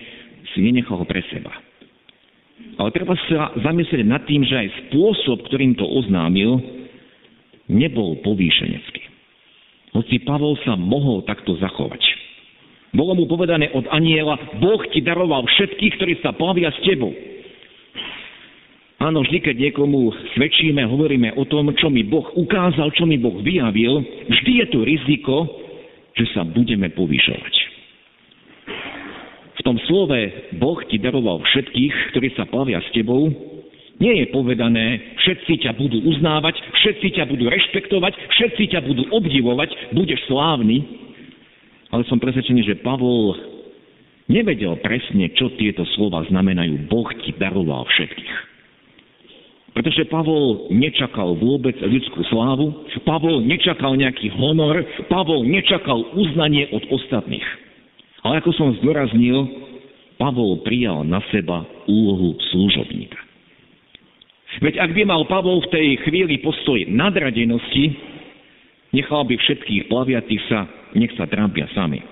si 0.52 0.64
nenechal 0.64 1.02
pre 1.06 1.22
seba. 1.30 1.52
Ale 2.76 2.92
treba 2.92 3.16
sa 3.28 3.52
zamyslieť 3.56 4.04
nad 4.04 4.24
tým, 4.24 4.44
že 4.44 4.56
aj 4.56 4.68
spôsob, 4.88 5.48
ktorým 5.48 5.76
to 5.76 5.84
oznámil, 5.84 6.60
nebol 7.68 8.18
povýšenecký. 8.24 9.02
Hoci 9.96 10.22
Pavol 10.22 10.54
sa 10.62 10.78
mohol 10.78 11.26
takto 11.26 11.58
zachovať. 11.58 12.00
Bolo 12.90 13.14
mu 13.14 13.24
povedané 13.30 13.70
od 13.70 13.86
aniela, 13.90 14.34
Boh 14.58 14.82
ti 14.90 14.98
daroval 14.98 15.46
všetkých, 15.46 15.94
ktorí 15.98 16.12
sa 16.22 16.34
plavia 16.34 16.74
s 16.74 16.80
tebou. 16.82 17.14
Áno, 19.00 19.24
vždy, 19.24 19.40
keď 19.40 19.56
niekomu 19.56 20.12
svedčíme, 20.36 20.84
hovoríme 20.84 21.32
o 21.40 21.48
tom, 21.48 21.72
čo 21.72 21.88
mi 21.88 22.04
Boh 22.04 22.26
ukázal, 22.36 22.92
čo 22.92 23.08
mi 23.08 23.16
Boh 23.16 23.40
vyjavil, 23.40 24.04
vždy 24.28 24.52
je 24.60 24.66
tu 24.68 24.78
riziko, 24.84 25.36
že 26.12 26.28
sa 26.36 26.44
budeme 26.44 26.92
povyšovať. 26.92 27.59
V 29.60 29.66
tom 29.68 29.76
slove 29.84 30.16
Boh 30.56 30.80
ti 30.88 30.96
daroval 30.96 31.44
všetkých, 31.44 32.16
ktorí 32.16 32.32
sa 32.32 32.48
plavia 32.48 32.80
s 32.80 32.88
tebou, 32.96 33.28
nie 34.00 34.24
je 34.24 34.32
povedané, 34.32 35.12
všetci 35.20 35.60
ťa 35.68 35.76
budú 35.76 36.00
uznávať, 36.08 36.56
všetci 36.56 37.20
ťa 37.20 37.24
budú 37.28 37.44
rešpektovať, 37.52 38.12
všetci 38.16 38.72
ťa 38.72 38.80
budú 38.88 39.04
obdivovať, 39.12 39.92
budeš 39.92 40.24
slávny, 40.24 40.80
ale 41.92 42.08
som 42.08 42.16
presvedčený, 42.16 42.64
že 42.64 42.80
Pavol 42.80 43.36
nevedel 44.32 44.80
presne, 44.80 45.28
čo 45.36 45.52
tieto 45.60 45.84
slova 45.92 46.24
znamenajú. 46.32 46.88
Boh 46.88 47.12
ti 47.20 47.36
daroval 47.36 47.84
všetkých. 47.92 48.34
Pretože 49.76 50.08
Pavol 50.08 50.72
nečakal 50.72 51.36
vôbec 51.36 51.76
ľudskú 51.78 52.24
slávu, 52.32 52.88
Pavol 53.04 53.44
nečakal 53.44 53.94
nejaký 54.00 54.32
honor, 54.40 54.80
Pavol 55.12 55.44
nečakal 55.44 56.00
uznanie 56.16 56.72
od 56.72 56.88
ostatných. 56.88 57.69
Ale 58.26 58.44
ako 58.44 58.50
som 58.52 58.76
zdôraznil, 58.80 59.48
Pavol 60.20 60.60
prijal 60.60 61.00
na 61.08 61.24
seba 61.32 61.64
úlohu 61.88 62.36
služobníka. 62.52 63.16
Veď 64.60 64.82
ak 64.82 64.90
by 64.92 65.02
mal 65.08 65.24
Pavol 65.24 65.64
v 65.64 65.72
tej 65.72 65.88
chvíli 66.04 66.42
postoj 66.44 66.76
nadradenosti, 66.90 67.96
nechal 68.92 69.24
by 69.24 69.38
všetkých 69.38 69.88
plaviacich 69.88 70.42
sa 70.50 70.68
nech 70.94 71.12
sa 71.14 71.26
trápia 71.26 71.70
sami. 71.74 72.02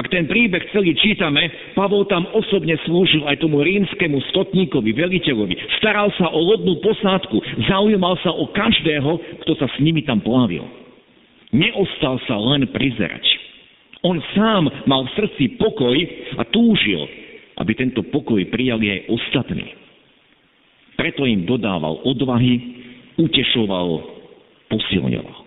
Ak 0.00 0.08
ten 0.08 0.24
príbeh 0.24 0.64
celý 0.72 0.96
čítame, 0.96 1.52
Pavol 1.76 2.08
tam 2.08 2.24
osobne 2.32 2.72
slúžil 2.88 3.20
aj 3.28 3.44
tomu 3.44 3.60
rímskému 3.60 4.16
stotníkovi, 4.32 4.96
veliteľovi. 4.96 5.76
Staral 5.76 6.08
sa 6.16 6.32
o 6.32 6.40
lodnú 6.40 6.80
posádku, 6.80 7.36
zaujímal 7.68 8.16
sa 8.24 8.32
o 8.32 8.48
každého, 8.48 9.44
kto 9.44 9.52
sa 9.60 9.68
s 9.68 9.76
nimi 9.84 10.00
tam 10.00 10.24
plavil. 10.24 10.64
Neostal 11.52 12.16
sa 12.24 12.40
len 12.40 12.64
prizerať. 12.72 13.33
On 14.04 14.20
sám 14.36 14.68
mal 14.84 15.08
v 15.08 15.14
srdci 15.16 15.56
pokoj 15.56 15.96
a 16.36 16.44
túžil, 16.52 17.00
aby 17.56 17.72
tento 17.72 18.04
pokoj 18.04 18.40
prijali 18.52 18.92
aj 18.92 19.00
ostatní. 19.08 19.66
Preto 20.94 21.24
im 21.24 21.48
dodával 21.48 22.04
odvahy, 22.04 22.60
utešoval, 23.16 23.88
posilňoval 24.68 25.44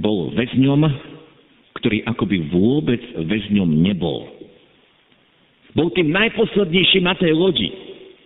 bol 0.00 0.32
väzňom, 0.32 0.80
ktorý 1.76 2.02
akoby 2.08 2.48
vôbec 2.50 3.00
väzňom 3.20 3.68
nebol. 3.68 4.26
Bol 5.76 5.92
tým 5.94 6.10
najposlednejším 6.10 7.04
na 7.06 7.14
tej 7.14 7.36
lodi, 7.36 7.70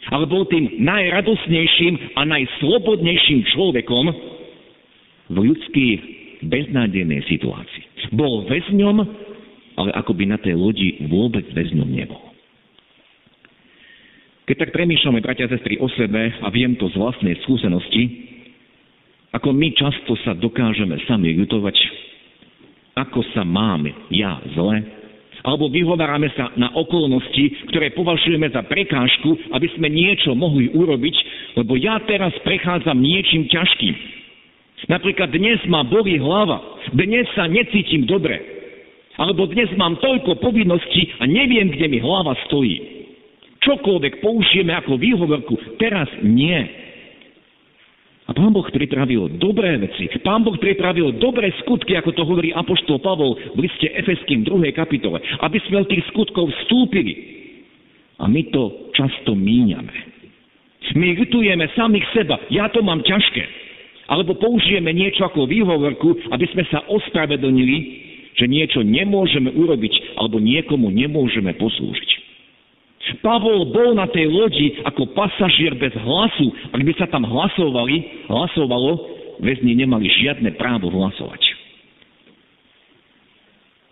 ale 0.08 0.24
bol 0.24 0.48
tým 0.48 0.80
najradosnejším 0.80 2.16
a 2.16 2.24
najslobodnejším 2.24 3.40
človekom 3.52 4.04
v 5.28 5.36
ľudskej 5.36 5.92
beznádejnej 6.46 7.20
situácii. 7.28 7.84
Bol 8.12 8.44
väzňom, 8.50 8.96
ale 9.78 9.90
akoby 9.94 10.24
na 10.28 10.38
tej 10.38 10.58
lodi 10.58 11.00
vôbec 11.08 11.44
väzňom 11.54 11.88
nebol. 11.88 12.20
Keď 14.44 14.56
tak 14.60 14.70
premýšľame, 14.76 15.24
bratia 15.24 15.48
a 15.48 15.52
sestry, 15.56 15.80
o 15.80 15.88
sebe 15.96 16.28
a 16.44 16.48
viem 16.52 16.76
to 16.76 16.92
z 16.92 17.00
vlastnej 17.00 17.32
skúsenosti, 17.48 18.34
ako 19.32 19.50
my 19.56 19.72
často 19.72 20.12
sa 20.20 20.36
dokážeme 20.36 21.00
sami 21.08 21.32
ľutovať, 21.32 21.74
ako 22.94 23.24
sa 23.32 23.42
máme 23.42 23.90
ja 24.12 24.38
zle, 24.52 24.84
alebo 25.44 25.68
vyhovárame 25.68 26.32
sa 26.32 26.52
na 26.56 26.72
okolnosti, 26.72 27.68
ktoré 27.68 27.92
považujeme 27.92 28.48
za 28.48 28.64
prekážku, 28.64 29.36
aby 29.52 29.68
sme 29.76 29.92
niečo 29.92 30.32
mohli 30.32 30.72
urobiť, 30.72 31.16
lebo 31.60 31.76
ja 31.76 32.00
teraz 32.08 32.32
prechádzam 32.44 32.96
niečím 32.96 33.48
ťažkým. 33.48 34.23
Napríklad 34.84 35.32
dnes 35.32 35.60
ma 35.64 35.80
boli 35.84 36.20
hlava, 36.20 36.60
dnes 36.92 37.24
sa 37.32 37.48
necítim 37.48 38.04
dobre, 38.04 38.36
alebo 39.16 39.48
dnes 39.48 39.72
mám 39.80 39.96
toľko 40.02 40.42
povinností 40.42 41.08
a 41.20 41.24
neviem, 41.24 41.72
kde 41.72 41.86
mi 41.88 41.98
hlava 42.02 42.36
stojí. 42.48 43.06
Čokoľvek 43.64 44.20
použijeme 44.20 44.76
ako 44.76 45.00
výhovorku, 45.00 45.54
teraz 45.80 46.10
nie. 46.20 46.84
Pán 48.24 48.52
Boh 48.56 48.64
pripravil 48.68 49.36
dobré 49.36 49.76
veci. 49.80 50.08
Pán 50.24 50.44
Boh 50.44 50.56
pripravil 50.56 51.16
dobré 51.20 51.52
skutky, 51.64 51.96
ako 51.96 52.10
to 52.16 52.22
hovorí 52.24 52.56
Apoštol 52.56 53.00
Pavol 53.00 53.36
v 53.56 53.68
liste 53.68 53.88
Efeským 53.88 54.48
2. 54.48 54.72
kapitole, 54.72 55.20
aby 55.44 55.60
sme 55.64 55.84
od 55.84 55.88
tých 55.88 56.04
skutkov 56.12 56.48
vstúpili. 56.48 57.12
A 58.20 58.28
my 58.28 58.48
to 58.48 58.92
často 58.96 59.36
míňame. 59.36 59.92
My 60.96 61.16
vytujeme 61.16 61.68
samých 61.72 62.04
seba. 62.12 62.36
Ja 62.48 62.68
to 62.68 62.84
mám 62.84 63.00
ťažké. 63.04 63.44
Alebo 64.04 64.36
použijeme 64.36 64.92
niečo 64.92 65.24
ako 65.24 65.48
výhovorku, 65.48 66.28
aby 66.32 66.44
sme 66.52 66.64
sa 66.68 66.84
ospravedlnili, 66.88 67.76
že 68.34 68.50
niečo 68.50 68.82
nemôžeme 68.82 69.48
urobiť 69.54 70.18
alebo 70.20 70.42
niekomu 70.42 70.90
nemôžeme 70.90 71.54
poslúžiť. 71.56 72.10
Pavol 73.20 73.68
bol 73.68 73.92
na 73.96 74.08
tej 74.08 74.28
lodi 74.32 74.80
ako 74.84 75.12
pasažier 75.12 75.76
bez 75.76 75.92
hlasu. 75.92 76.52
Ak 76.72 76.80
by 76.80 76.92
sa 76.96 77.06
tam 77.08 77.24
hlasovali, 77.24 78.28
hlasovalo, 78.28 78.92
väzni 79.44 79.76
nemali 79.76 80.08
žiadne 80.08 80.56
právo 80.56 80.88
hlasovať. 80.88 81.40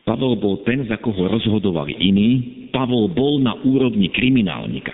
Pavol 0.03 0.35
bol 0.35 0.61
ten, 0.67 0.83
za 0.89 0.99
koho 0.99 1.29
rozhodovali 1.29 1.95
iní. 1.97 2.31
Pavol 2.75 3.07
bol 3.13 3.39
na 3.39 3.55
úrovni 3.63 4.11
kriminálnika. 4.11 4.93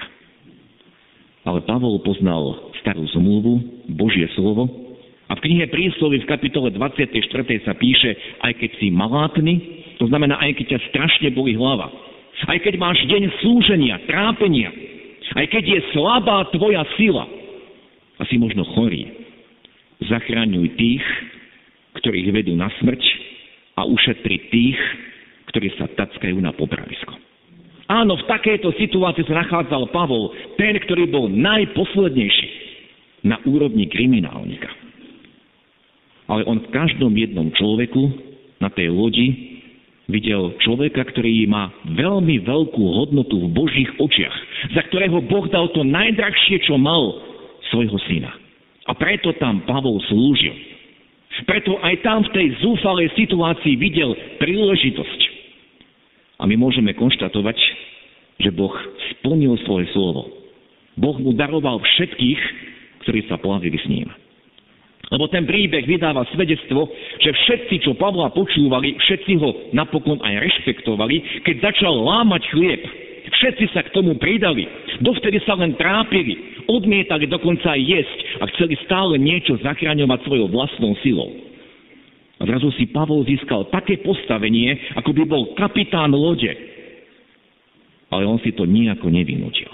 Ale 1.49 1.65
Pavol 1.65 2.03
poznal 2.05 2.75
starú 2.83 3.09
zmluvu, 3.17 3.87
Božie 3.97 4.29
slovo. 4.37 4.88
A 5.29 5.37
v 5.37 5.45
knihe 5.45 5.69
Príslovy 5.69 6.25
v 6.25 6.31
kapitole 6.31 6.73
24. 6.73 7.13
sa 7.69 7.77
píše, 7.77 8.17
aj 8.41 8.53
keď 8.57 8.71
si 8.81 8.89
malátny, 8.89 9.55
to 10.01 10.09
znamená, 10.09 10.41
aj 10.41 10.57
keď 10.57 10.67
ťa 10.77 10.81
strašne 10.89 11.29
boli 11.37 11.53
hlava, 11.53 11.93
aj 12.49 12.59
keď 12.65 12.81
máš 12.81 12.97
deň 13.05 13.23
slúženia, 13.45 14.01
trápenia, 14.09 14.73
aj 15.37 15.47
keď 15.53 15.65
je 15.69 15.81
slabá 15.93 16.49
tvoja 16.49 16.81
sila 16.97 17.29
a 18.17 18.23
si 18.25 18.41
možno 18.41 18.65
chorý, 18.73 19.05
zachráňuj 20.09 20.67
tých, 20.81 21.05
ktorých 22.01 22.33
vedú 22.33 22.57
na 22.57 22.73
smrť 22.81 23.03
a 23.77 23.85
ušetri 23.85 24.49
tých, 24.49 24.81
ktorí 25.53 25.69
sa 25.77 25.91
tackajú 25.93 26.41
na 26.41 26.57
popravisko. 26.57 27.13
Áno, 27.89 28.21
v 28.21 28.29
takejto 28.29 28.73
situácii 28.77 29.25
sa 29.29 29.45
nachádzal 29.45 29.89
Pavol, 29.93 30.33
ten, 30.61 30.77
ktorý 30.77 31.09
bol 31.09 31.27
najposlednejší 31.33 32.49
na 33.25 33.41
úrovni 33.49 33.89
kriminálnika. 33.89 34.78
Ale 36.29 36.45
on 36.45 36.61
v 36.61 36.73
každom 36.73 37.17
jednom 37.17 37.49
človeku 37.57 38.03
na 38.61 38.69
tej 38.69 38.93
lodi 38.93 39.59
videl 40.09 40.57
človeka, 40.65 41.05
ktorý 41.09 41.49
má 41.49 41.73
veľmi 41.85 42.45
veľkú 42.45 42.85
hodnotu 42.97 43.37
v 43.45 43.53
Božích 43.53 43.91
očiach, 44.01 44.37
za 44.73 44.83
ktorého 44.89 45.21
Boh 45.25 45.49
dal 45.49 45.69
to 45.73 45.85
najdrahšie, 45.85 46.65
čo 46.65 46.81
mal, 46.81 47.21
svojho 47.69 47.97
syna. 48.09 48.33
A 48.89 48.97
preto 48.97 49.37
tam 49.37 49.65
Pavol 49.69 50.01
slúžil. 50.09 50.57
Preto 51.45 51.77
aj 51.85 51.95
tam 52.03 52.25
v 52.25 52.35
tej 52.35 52.47
zúfalej 52.65 53.13
situácii 53.15 53.77
videl 53.77 54.17
príležitosť. 54.41 55.21
A 56.41 56.49
my 56.49 56.57
môžeme 56.57 56.97
konštatovať, 56.97 57.59
že 58.41 58.51
Boh 58.51 58.73
splnil 59.13 59.61
svoje 59.69 59.93
slovo. 59.93 60.31
Boh 60.99 61.15
mu 61.21 61.37
daroval 61.37 61.79
všetkých, 61.79 62.41
ktorí 63.07 63.21
sa 63.31 63.39
plavili 63.39 63.79
s 63.79 63.87
ním. 63.87 64.09
Lebo 65.09 65.25
ten 65.33 65.49
príbeh 65.49 65.89
vydáva 65.89 66.29
svedectvo, 66.37 66.93
že 67.17 67.33
všetci, 67.33 67.81
čo 67.81 67.97
Pavla 67.97 68.29
počúvali, 68.29 68.93
všetci 69.01 69.33
ho 69.41 69.73
napokon 69.73 70.21
aj 70.21 70.37
rešpektovali, 70.45 71.49
keď 71.49 71.73
začal 71.73 71.97
lámať 71.97 72.43
chlieb. 72.53 72.83
Všetci 73.29 73.73
sa 73.73 73.85
k 73.85 73.93
tomu 73.93 74.17
pridali. 74.21 74.69
Dovtedy 75.01 75.41
sa 75.45 75.57
len 75.57 75.77
trápili, 75.77 76.65
odmietali 76.69 77.29
dokonca 77.29 77.73
aj 77.73 77.81
jesť 77.81 78.19
a 78.41 78.45
chceli 78.53 78.75
stále 78.85 79.17
niečo 79.17 79.57
zachraňovať 79.65 80.29
svojou 80.29 80.49
vlastnou 80.53 80.93
silou. 81.01 81.31
A 82.39 82.47
zrazu 82.47 82.71
si 82.77 82.89
Pavol 82.89 83.27
získal 83.27 83.67
také 83.73 83.99
postavenie, 84.01 84.77
ako 84.95 85.11
by 85.11 85.23
bol 85.27 85.43
kapitán 85.59 86.15
lode. 86.15 86.53
Ale 88.09 88.25
on 88.25 88.41
si 88.41 88.55
to 88.57 88.65
nejako 88.65 89.13
nevynútil. 89.13 89.69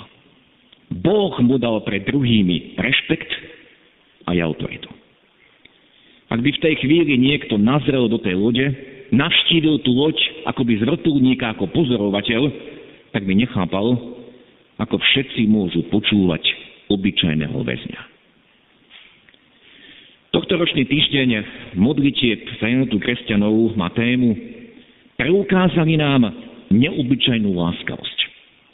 Boh 0.90 1.34
mu 1.42 1.58
dal 1.58 1.82
pred 1.82 2.06
druhými 2.06 2.78
rešpekt 2.78 3.30
a 4.26 4.34
autoritu. 4.34 5.03
Ak 6.34 6.42
by 6.42 6.50
v 6.50 6.62
tej 6.66 6.74
chvíli 6.82 7.14
niekto 7.14 7.54
nazrel 7.54 8.10
do 8.10 8.18
tej 8.18 8.34
lode, 8.34 8.66
navštívil 9.14 9.86
tú 9.86 9.94
loď 9.94 10.18
akoby 10.50 10.82
z 10.82 10.82
vrtulníka 10.82 11.54
ako 11.54 11.70
pozorovateľ, 11.70 12.42
tak 13.14 13.22
by 13.22 13.38
nechápal, 13.38 13.94
ako 14.82 14.98
všetci 14.98 15.46
môžu 15.46 15.86
počúvať 15.94 16.42
obyčajného 16.90 17.54
väzňa. 17.54 18.00
Tohto 20.34 20.58
ročný 20.58 20.82
týždeň 20.90 21.28
modlitieb 21.78 22.42
za 22.58 22.66
jednotu 22.66 22.98
kresťanov 22.98 23.78
má 23.78 23.94
tému 23.94 24.34
Preukázali 25.14 25.94
nám 25.94 26.26
neobyčajnú 26.74 27.54
láskavosť. 27.54 28.18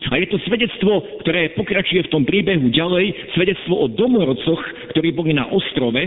A 0.08 0.16
je 0.16 0.32
to 0.32 0.40
svedectvo, 0.48 1.04
ktoré 1.20 1.52
pokračuje 1.52 2.08
v 2.08 2.12
tom 2.16 2.24
príbehu 2.24 2.72
ďalej, 2.72 3.36
svedectvo 3.36 3.84
o 3.84 3.86
domorodcoch, 3.92 4.64
ktorí 4.96 5.12
boli 5.12 5.36
na 5.36 5.44
ostrove 5.52 6.00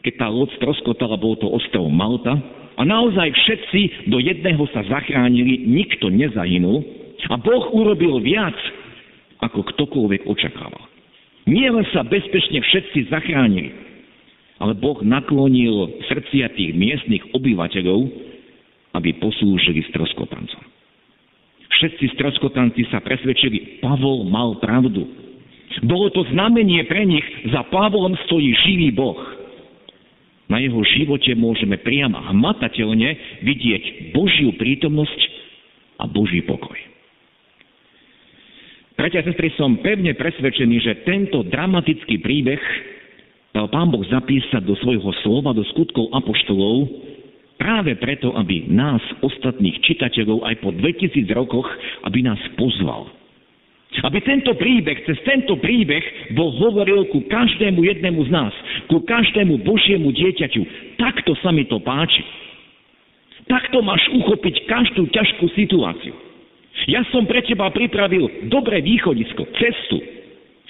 keď 0.00 0.12
tá 0.16 0.26
loď 0.32 0.48
stroskotala, 0.56 1.20
bol 1.20 1.36
to 1.36 1.48
ostrov 1.48 1.88
Malta. 1.92 2.32
A 2.80 2.82
naozaj 2.88 3.36
všetci 3.36 4.08
do 4.08 4.16
jedného 4.16 4.64
sa 4.72 4.80
zachránili, 4.88 5.68
nikto 5.68 6.08
nezahynul. 6.08 6.80
A 7.28 7.36
Boh 7.36 7.68
urobil 7.76 8.24
viac, 8.24 8.56
ako 9.44 9.60
ktokoľvek 9.76 10.24
očakával. 10.24 10.80
Nie 11.44 11.68
len 11.68 11.84
sa 11.92 12.00
bezpečne 12.00 12.64
všetci 12.64 13.12
zachránili, 13.12 13.72
ale 14.60 14.72
Boh 14.76 14.96
naklonil 15.04 16.04
srdcia 16.08 16.52
tých 16.56 16.72
miestnych 16.72 17.24
obyvateľov, 17.36 18.00
aby 18.96 19.10
poslúžili 19.20 19.84
stroskotancom. 19.92 20.64
Všetci 21.80 22.16
stroskotanci 22.16 22.88
sa 22.88 23.00
presvedčili, 23.00 23.80
Pavol 23.84 24.28
mal 24.28 24.56
pravdu. 24.60 25.04
Bolo 25.84 26.12
to 26.12 26.24
znamenie 26.32 26.84
pre 26.88 27.04
nich, 27.04 27.24
za 27.52 27.64
Pavlom 27.68 28.16
stojí 28.28 28.52
živý 28.64 28.92
Boh 28.92 29.39
na 30.50 30.58
jeho 30.58 30.82
živote 30.82 31.30
môžeme 31.38 31.78
priam 31.78 32.10
a 32.18 32.34
hmatateľne 32.34 33.40
vidieť 33.46 34.10
Božiu 34.10 34.50
prítomnosť 34.58 35.20
a 36.02 36.10
Boží 36.10 36.42
pokoj. 36.42 36.76
Bratia 38.98 39.24
a 39.24 39.26
sestry, 39.30 39.48
som 39.56 39.80
pevne 39.80 40.12
presvedčený, 40.12 40.76
že 40.82 41.06
tento 41.08 41.40
dramatický 41.46 42.20
príbeh 42.20 42.60
dal 43.54 43.70
Pán 43.72 43.88
Boh 43.88 44.04
zapísať 44.04 44.60
do 44.60 44.76
svojho 44.76 45.08
slova, 45.24 45.56
do 45.56 45.64
skutkov 45.72 46.12
apoštolov, 46.12 46.84
práve 47.56 47.96
preto, 47.96 48.36
aby 48.36 48.68
nás, 48.68 49.00
ostatných 49.24 49.80
čitateľov, 49.86 50.44
aj 50.44 50.54
po 50.60 50.74
2000 50.76 51.24
rokoch, 51.32 51.64
aby 52.04 52.20
nás 52.26 52.42
pozval– 52.58 53.08
aby 53.90 54.22
tento 54.22 54.54
príbeh, 54.54 55.02
cez 55.02 55.18
tento 55.26 55.58
príbeh 55.58 56.30
Boh 56.38 56.54
hovoril 56.62 57.10
ku 57.10 57.26
každému 57.26 57.82
jednému 57.82 58.22
z 58.22 58.30
nás, 58.30 58.54
ku 58.86 59.02
každému 59.02 59.66
Božiemu 59.66 60.14
dieťaťu. 60.14 60.94
Takto 60.94 61.34
sa 61.42 61.50
mi 61.50 61.66
to 61.66 61.82
páči. 61.82 62.22
Takto 63.50 63.82
máš 63.82 64.06
uchopiť 64.14 64.70
každú 64.70 65.10
ťažkú 65.10 65.50
situáciu. 65.58 66.14
Ja 66.86 67.02
som 67.10 67.26
pre 67.26 67.42
teba 67.42 67.66
pripravil 67.74 68.46
dobré 68.46 68.78
východisko, 68.78 69.42
cestu. 69.58 69.98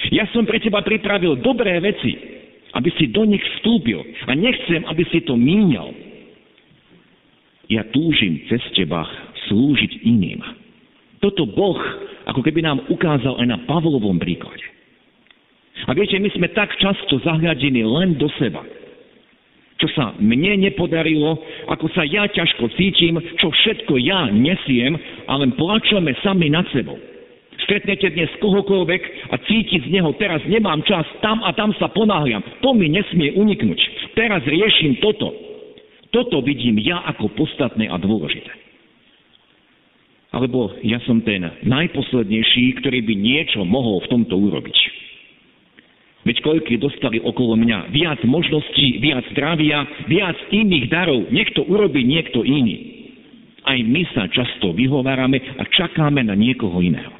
Ja 0.08 0.24
som 0.32 0.48
pre 0.48 0.56
teba 0.56 0.80
pripravil 0.80 1.44
dobré 1.44 1.76
veci, 1.76 2.16
aby 2.72 2.88
si 2.96 3.12
do 3.12 3.28
nich 3.28 3.44
vstúpil. 3.60 4.00
A 4.24 4.32
nechcem, 4.32 4.80
aby 4.88 5.04
si 5.12 5.20
to 5.28 5.36
míňal. 5.36 5.92
Ja 7.68 7.84
túžim 7.92 8.48
cez 8.48 8.64
teba 8.72 9.04
slúžiť 9.46 10.08
iným. 10.08 10.40
Toto 11.20 11.44
Boh 11.44 11.78
ako 12.30 12.46
keby 12.46 12.62
nám 12.62 12.86
ukázal 12.86 13.42
aj 13.42 13.46
na 13.50 13.58
Pavlovom 13.66 14.22
príklade. 14.22 14.62
A 15.88 15.90
viete, 15.98 16.14
my 16.22 16.30
sme 16.30 16.46
tak 16.54 16.70
často 16.78 17.18
zahľadení 17.26 17.82
len 17.82 18.14
do 18.14 18.30
seba. 18.38 18.62
Čo 19.80 19.88
sa 19.96 20.04
mne 20.20 20.60
nepodarilo, 20.60 21.40
ako 21.72 21.88
sa 21.96 22.04
ja 22.04 22.28
ťažko 22.28 22.68
cítim, 22.76 23.16
čo 23.40 23.48
všetko 23.48 23.96
ja 23.98 24.28
nesiem 24.28 24.94
a 25.24 25.40
len 25.40 25.56
plačeme 25.56 26.12
sami 26.20 26.52
nad 26.52 26.68
sebou. 26.70 27.00
Stretnete 27.64 28.12
dnes 28.12 28.28
kohokoľvek 28.44 29.32
a 29.32 29.40
cítiť 29.40 29.88
z 29.88 29.92
neho, 29.92 30.12
teraz 30.20 30.44
nemám 30.44 30.84
čas, 30.84 31.08
tam 31.24 31.40
a 31.42 31.50
tam 31.56 31.72
sa 31.80 31.88
ponáhľam. 31.88 32.44
To 32.60 32.76
mi 32.76 32.92
nesmie 32.92 33.32
uniknúť. 33.40 33.80
Teraz 34.14 34.44
riešim 34.44 35.00
toto. 35.00 35.32
Toto 36.12 36.44
vidím 36.44 36.76
ja 36.84 37.00
ako 37.08 37.32
podstatné 37.32 37.88
a 37.88 37.96
dôležité. 37.96 38.69
Alebo 40.30 40.78
ja 40.86 41.02
som 41.02 41.18
ten 41.26 41.42
najposlednejší, 41.66 42.78
ktorý 42.78 43.02
by 43.02 43.14
niečo 43.18 43.66
mohol 43.66 43.98
v 44.06 44.10
tomto 44.14 44.38
urobiť. 44.38 44.78
Veď 46.22 46.36
koľky 46.44 46.76
dostali 46.76 47.18
okolo 47.18 47.56
mňa 47.56 47.90
viac 47.90 48.20
možností, 48.28 49.00
viac 49.00 49.24
zdravia, 49.32 49.82
viac 50.06 50.36
iných 50.52 50.86
darov. 50.92 51.26
Niekto 51.32 51.64
urobí 51.66 52.04
niekto 52.04 52.44
iný. 52.44 53.00
Aj 53.64 53.76
my 53.80 54.02
sa 54.12 54.28
často 54.28 54.70
vyhovárame 54.76 55.40
a 55.58 55.64
čakáme 55.66 56.22
na 56.22 56.36
niekoho 56.36 56.78
iného. 56.78 57.12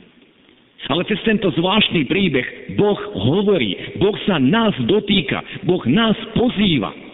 Ale 0.89 1.05
cez 1.05 1.21
tento 1.27 1.53
zvláštny 1.53 2.09
príbeh 2.09 2.77
Boh 2.77 2.97
hovorí, 3.13 3.77
Boh 4.01 4.17
sa 4.25 4.41
nás 4.41 4.73
dotýka, 4.87 5.45
Boh 5.69 5.85
nás 5.85 6.17
pozýva. 6.33 7.10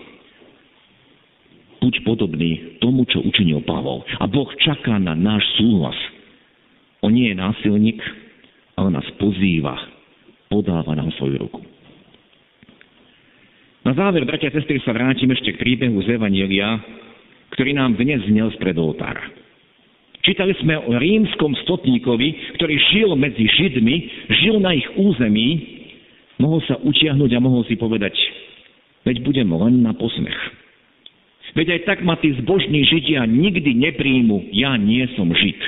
Buď 1.87 2.03
podobný 2.03 2.83
tomu, 2.83 3.07
čo 3.07 3.23
učinil 3.23 3.63
Pavol. 3.63 4.03
A 4.19 4.27
Boh 4.27 4.51
čaká 4.59 4.99
na 4.99 5.15
náš 5.15 5.47
súhlas. 5.55 5.95
On 6.99 7.15
nie 7.15 7.31
je 7.31 7.39
násilník, 7.39 8.03
ale 8.75 8.91
nás 8.91 9.07
pozýva, 9.23 9.79
podáva 10.51 10.99
nám 10.99 11.15
svoju 11.15 11.47
ruku. 11.47 11.63
Na 13.87 13.95
záver, 13.95 14.27
bratia 14.27 14.51
a 14.51 14.57
sestry, 14.59 14.83
sa 14.83 14.91
vrátim 14.91 15.31
ešte 15.31 15.55
k 15.55 15.63
príbehu 15.63 16.03
z 16.03 16.19
Evanielia, 16.19 16.75
ktorý 17.55 17.79
nám 17.79 17.95
dnes 17.95 18.19
znel 18.27 18.51
spred 18.59 18.75
oltára. 18.75 19.23
Čítali 20.27 20.59
sme 20.59 20.83
o 20.83 20.91
rímskom 20.91 21.55
stotníkovi, 21.63 22.59
ktorý 22.59 22.75
žil 22.91 23.15
medzi 23.15 23.47
Židmi, 23.47 23.97
žil 24.43 24.59
na 24.59 24.75
ich 24.75 24.91
území, 24.99 25.79
mohol 26.43 26.59
sa 26.67 26.83
utiahnuť 26.83 27.31
a 27.31 27.39
mohol 27.39 27.63
si 27.71 27.79
povedať, 27.79 28.19
veď 29.07 29.23
budem 29.23 29.55
len 29.55 29.87
na 29.87 29.95
posmech. 29.95 30.66
Veď 31.55 31.79
aj 31.79 31.81
tak 31.87 31.99
ma 32.03 32.19
tí 32.19 32.35
zbožní 32.43 32.83
Židia 32.89 33.29
nikdy 33.29 33.77
nepríjmu, 33.77 34.51
ja 34.51 34.75
nie 34.75 35.07
som 35.15 35.31
Žid. 35.31 35.61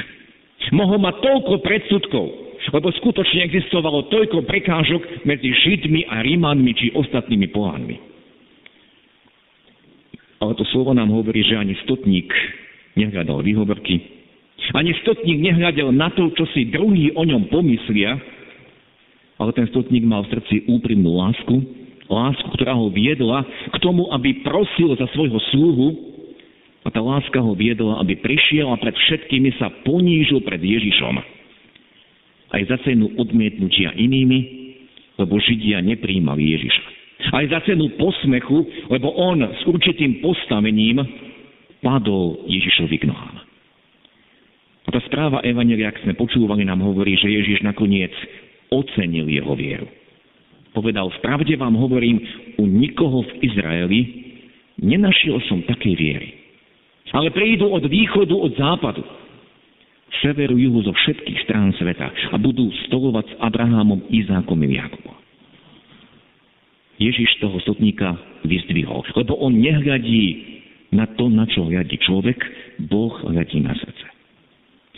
Mohol 0.75 1.01
mať 1.01 1.14
toľko 1.25 1.55
predsudkov, 1.64 2.27
lebo 2.75 2.93
skutočne 2.93 3.47
existovalo 3.47 4.11
toľko 4.12 4.45
prekážok 4.45 5.25
medzi 5.25 5.55
Židmi 5.55 6.11
a 6.11 6.21
Rímanmi 6.21 6.73
či 6.77 6.87
ostatnými 6.93 7.49
pohánmi. 7.55 7.97
Ale 10.38 10.53
to 10.55 10.62
slovo 10.71 10.95
nám 10.95 11.11
hovorí, 11.11 11.43
že 11.43 11.59
ani 11.59 11.75
stotník 11.83 12.31
nehľadal 12.95 13.43
výhovorky, 13.43 14.19
ani 14.77 14.93
stotník 15.03 15.38
nehľadal 15.41 15.95
na 15.95 16.12
to, 16.12 16.29
čo 16.37 16.45
si 16.53 16.69
druhý 16.69 17.14
o 17.17 17.23
ňom 17.25 17.49
pomyslia, 17.49 18.19
ale 19.38 19.51
ten 19.55 19.67
stotník 19.71 20.05
mal 20.05 20.27
v 20.27 20.37
srdci 20.37 20.69
úprimnú 20.69 21.14
lásku, 21.17 21.57
lásku, 22.09 22.49
ktorá 22.57 22.75
ho 22.75 22.88
viedla 22.88 23.44
k 23.73 23.77
tomu, 23.79 24.09
aby 24.11 24.40
prosil 24.42 24.97
za 24.97 25.07
svojho 25.12 25.38
sluhu 25.53 25.88
a 26.85 26.88
tá 26.88 27.01
láska 27.05 27.38
ho 27.40 27.53
viedla, 27.53 28.01
aby 28.01 28.16
prišiel 28.16 28.73
a 28.73 28.81
pred 28.81 28.97
všetkými 28.97 29.55
sa 29.61 29.68
ponížil 29.85 30.40
pred 30.42 30.61
Ježišom. 30.61 31.14
Aj 32.49 32.62
za 32.64 32.81
cenu 32.85 33.12
odmietnutia 33.21 33.92
inými, 33.92 34.40
lebo 35.21 35.37
Židia 35.37 35.85
nepríjmali 35.85 36.57
Ježiša 36.57 36.99
aj 37.18 37.44
za 37.51 37.59
cenu 37.66 37.90
posmechu, 37.99 38.62
lebo 38.88 39.11
on 39.18 39.42
s 39.42 39.62
určitým 39.66 40.23
postavením 40.23 41.03
padol 41.83 42.47
Ježišovi 42.47 42.97
k 43.03 43.09
nohám. 43.11 43.37
A 44.87 44.88
tá 44.88 45.01
správa 45.05 45.44
Evangelia, 45.44 45.92
ak 45.92 46.01
sme 46.01 46.16
počúvali, 46.16 46.64
nám 46.64 46.81
hovorí, 46.81 47.18
že 47.18 47.29
Ježiš 47.29 47.61
nakoniec 47.61 48.14
ocenil 48.73 49.29
jeho 49.29 49.53
vieru. 49.53 49.88
Povedal, 50.79 51.11
v 51.11 51.19
pravde 51.27 51.59
vám 51.59 51.75
hovorím, 51.75 52.23
u 52.55 52.62
nikoho 52.62 53.27
v 53.27 53.51
Izraeli 53.51 54.01
nenašiel 54.79 55.43
som 55.51 55.59
takej 55.67 55.95
viery. 55.99 56.31
Ale 57.11 57.35
prídu 57.35 57.67
od 57.67 57.83
východu, 57.83 58.31
od 58.31 58.55
západu, 58.55 59.03
severu, 60.23 60.55
juhu, 60.55 60.87
zo 60.87 60.95
všetkých 60.95 61.51
strán 61.51 61.75
sveta 61.75 62.14
a 62.31 62.38
budú 62.38 62.71
stolovať 62.87 63.27
s 63.27 63.35
Abrahamom, 63.43 64.07
Izákom 64.07 64.55
a 64.62 64.69
Jakubom. 64.71 65.19
Ježiš 67.03 67.43
toho 67.43 67.59
sotníka 67.67 68.14
vyzdvihol. 68.47 69.03
Lebo 69.19 69.35
on 69.43 69.59
nehľadí 69.59 70.23
na 70.95 71.11
to, 71.19 71.27
na 71.27 71.51
čo 71.51 71.67
hľadí 71.67 71.99
človek, 72.07 72.38
Boh 72.87 73.19
hľadí 73.27 73.67
na 73.67 73.75
srdce. 73.75 74.07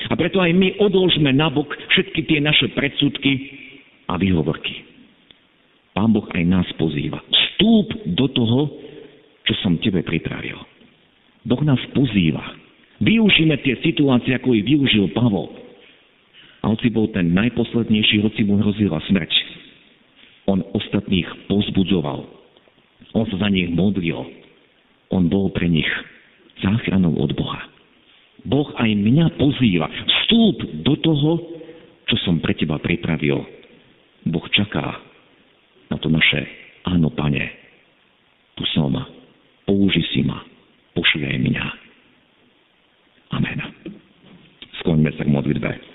A 0.08 0.16
preto 0.16 0.44
aj 0.44 0.52
my 0.52 0.76
odložme 0.76 1.32
nabok 1.32 1.72
všetky 1.96 2.28
tie 2.28 2.44
naše 2.44 2.68
predsudky 2.76 3.32
a 4.12 4.20
výhovorky. 4.20 4.89
Pán 6.00 6.16
Boh 6.16 6.24
aj 6.32 6.44
nás 6.48 6.64
pozýva. 6.80 7.20
Vstúp 7.28 7.92
do 8.16 8.24
toho, 8.32 8.72
čo 9.44 9.52
som 9.60 9.76
tebe 9.84 10.00
pripravil. 10.00 10.56
Boh 11.44 11.60
nás 11.60 11.76
pozýva. 11.92 12.56
Využíme 13.04 13.60
tie 13.60 13.76
situácie, 13.84 14.32
ako 14.32 14.56
ich 14.56 14.64
využil 14.64 15.12
Pavol. 15.12 15.52
A 16.64 16.72
hoci 16.72 16.88
bol 16.88 17.12
ten 17.12 17.36
najposlednejší, 17.36 18.24
hoci 18.24 18.48
mu 18.48 18.56
hrozila 18.64 18.96
smrť, 19.12 19.32
on 20.48 20.64
ostatných 20.72 21.28
pozbudzoval. 21.52 22.24
On 23.12 23.28
sa 23.28 23.36
za 23.36 23.48
nich 23.52 23.68
modlil. 23.68 24.24
On 25.12 25.28
bol 25.28 25.52
pre 25.52 25.68
nich 25.68 25.88
záchranou 26.64 27.12
od 27.12 27.36
Boha. 27.36 27.60
Boh 28.48 28.72
aj 28.72 28.88
mňa 28.88 29.36
pozýva. 29.36 29.92
Vstúp 29.92 30.80
do 30.80 30.96
toho, 30.96 31.44
čo 32.08 32.16
som 32.24 32.40
pre 32.40 32.56
teba 32.56 32.80
pripravil. 32.80 33.44
Boh 34.24 34.48
čaká 34.56 35.09
na 35.90 35.96
to 35.98 36.08
naše 36.08 36.40
áno, 36.86 37.10
pane. 37.10 37.44
Tu 38.54 38.64
som. 38.72 38.94
Použi 39.66 40.02
si 40.14 40.22
ma. 40.22 40.40
Pošli 40.94 41.26
aj 41.26 41.38
mňa. 41.38 41.66
Amen. 43.34 43.58
Skloňme 44.82 45.10
sa 45.14 45.22
k 45.26 45.30
modlitbe. 45.30 45.90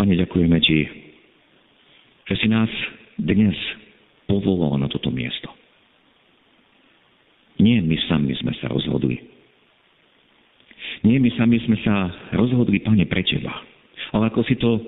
Pane, 0.00 0.16
ďakujeme 0.16 0.56
Ti, 0.64 0.80
že 2.24 2.34
si 2.40 2.48
nás 2.48 2.72
dnes 3.20 3.52
povolal 4.24 4.80
na 4.80 4.88
toto 4.88 5.12
miesto. 5.12 5.52
Nie 7.60 7.84
my 7.84 8.00
sami 8.08 8.32
sme 8.40 8.56
sa 8.56 8.72
rozhodli. 8.72 9.20
Nie 11.04 11.20
my 11.20 11.28
sami 11.36 11.60
sme 11.68 11.76
sa 11.84 12.08
rozhodli, 12.32 12.80
Pane, 12.80 13.04
pre 13.04 13.20
Teba. 13.28 13.69
Ale 14.10 14.30
ako 14.30 14.42
si 14.46 14.58
to 14.58 14.80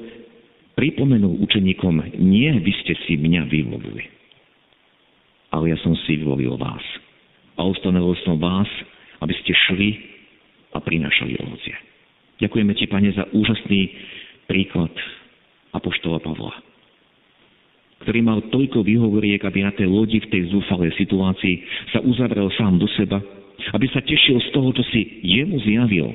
pripomenul 0.74 1.38
učeníkom, 1.44 2.18
nie 2.18 2.50
vy 2.58 2.72
ste 2.82 2.96
si 3.06 3.14
mňa 3.20 3.46
vyvolili. 3.46 4.04
Ale 5.52 5.70
ja 5.70 5.78
som 5.84 5.92
si 6.08 6.16
vyvolil 6.16 6.56
vás. 6.56 6.82
A 7.60 7.62
ustanovil 7.68 8.16
som 8.24 8.40
vás, 8.40 8.66
aby 9.20 9.36
ste 9.44 9.52
šli 9.52 9.90
a 10.72 10.80
prinašali 10.80 11.36
ovocie. 11.44 11.76
Ďakujeme 12.40 12.72
Ti, 12.74 12.86
Pane, 12.88 13.10
za 13.12 13.28
úžasný 13.30 13.92
príklad 14.48 14.90
Apoštola 15.76 16.18
Pavla, 16.18 16.52
ktorý 18.02 18.18
mal 18.24 18.42
toľko 18.50 18.82
výhovoriek, 18.82 19.38
aby 19.46 19.62
na 19.62 19.70
tej 19.70 19.86
lodi 19.86 20.18
v 20.18 20.30
tej 20.32 20.42
zúfalej 20.50 20.90
situácii 20.98 21.54
sa 21.94 22.02
uzavrel 22.02 22.50
sám 22.58 22.82
do 22.82 22.90
seba, 22.98 23.22
aby 23.70 23.86
sa 23.94 24.02
tešil 24.02 24.42
z 24.42 24.48
toho, 24.50 24.74
čo 24.74 24.82
si 24.90 25.22
jemu 25.22 25.62
zjavil, 25.62 26.10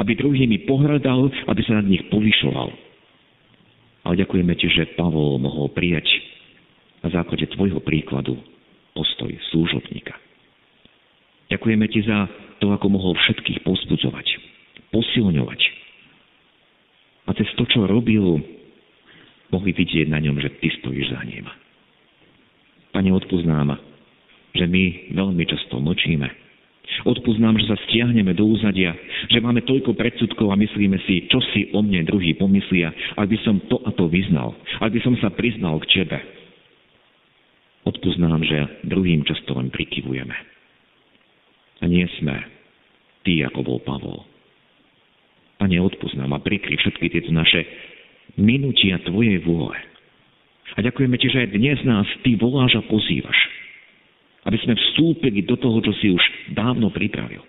aby 0.00 0.12
druhými 0.18 0.66
pohľadal, 0.66 1.30
aby 1.48 1.60
sa 1.64 1.80
nad 1.80 1.86
nich 1.86 2.02
povyšoval. 2.10 2.68
Ale 4.04 4.14
ďakujeme 4.20 4.52
ti, 4.58 4.68
že 4.68 4.94
Pavol 4.98 5.40
mohol 5.40 5.72
prijať 5.72 6.04
na 7.00 7.12
základe 7.12 7.48
tvojho 7.52 7.80
príkladu 7.80 8.36
postoj 8.92 9.32
služobníka. 9.52 10.16
Ďakujeme 11.52 11.86
ti 11.92 12.00
za 12.04 12.28
to, 12.60 12.72
ako 12.72 12.86
mohol 12.88 13.12
všetkých 13.16 13.64
pozbudzovať, 13.64 14.26
posilňovať, 14.92 15.60
a 17.24 17.30
cez 17.32 17.48
to, 17.56 17.64
čo 17.64 17.88
robil, 17.88 18.40
mohli 19.48 19.70
vidieť 19.72 20.12
na 20.12 20.20
ňom, 20.20 20.40
že 20.44 20.52
ty 20.60 20.68
stojíš 20.80 21.08
za 21.12 21.24
ním. 21.24 21.48
Pane, 22.92 23.10
odpoznám, 23.10 23.80
že 24.54 24.64
my 24.68 25.16
veľmi 25.16 25.44
často 25.48 25.80
mlčíme. 25.80 26.43
Odpoznám, 27.04 27.60
že 27.60 27.68
sa 27.68 27.76
stiahneme 27.88 28.32
do 28.36 28.48
úzadia, 28.48 28.96
že 29.28 29.40
máme 29.40 29.64
toľko 29.64 29.96
predsudkov 29.96 30.52
a 30.52 30.60
myslíme 30.60 31.00
si, 31.04 31.28
čo 31.28 31.40
si 31.52 31.68
o 31.72 31.80
mne 31.80 32.04
druhý 32.04 32.36
pomyslia, 32.36 32.92
ak 33.16 33.28
by 33.28 33.38
som 33.44 33.60
to 33.68 33.80
a 33.84 33.90
to 33.92 34.08
vyznal, 34.08 34.56
ak 34.80 34.92
by 34.92 35.00
som 35.00 35.16
sa 35.20 35.32
priznal 35.32 35.80
k 35.84 36.04
tebe. 36.04 36.18
Odpoznám, 37.84 38.40
že 38.44 38.88
druhým 38.88 39.24
často 39.28 39.52
len 39.56 39.68
prikyvujeme. 39.68 40.36
A 41.80 41.84
nie 41.84 42.08
sme 42.20 42.40
tí, 43.24 43.44
ako 43.44 43.60
bol 43.60 43.78
Pavol. 43.84 44.24
Pane, 45.60 45.76
odpoznám 45.80 46.32
a 46.36 46.40
prikry 46.40 46.80
všetky 46.80 47.12
tieto 47.12 47.32
naše 47.32 47.64
minutia 48.40 49.00
Tvojej 49.04 49.40
vôle. 49.44 49.76
A 50.74 50.78
ďakujeme 50.80 51.20
Ti, 51.20 51.28
že 51.28 51.42
aj 51.44 51.52
dnes 51.52 51.78
nás 51.84 52.08
Ty 52.24 52.40
voláš 52.40 52.80
a 52.80 52.82
pozývaš. 52.88 53.53
Aby 54.44 54.60
sme 54.60 54.74
vstúpili 54.76 55.44
do 55.44 55.56
toho, 55.56 55.80
čo 55.80 55.92
si 56.00 56.12
už 56.12 56.22
dávno 56.52 56.92
pripravil. 56.92 57.40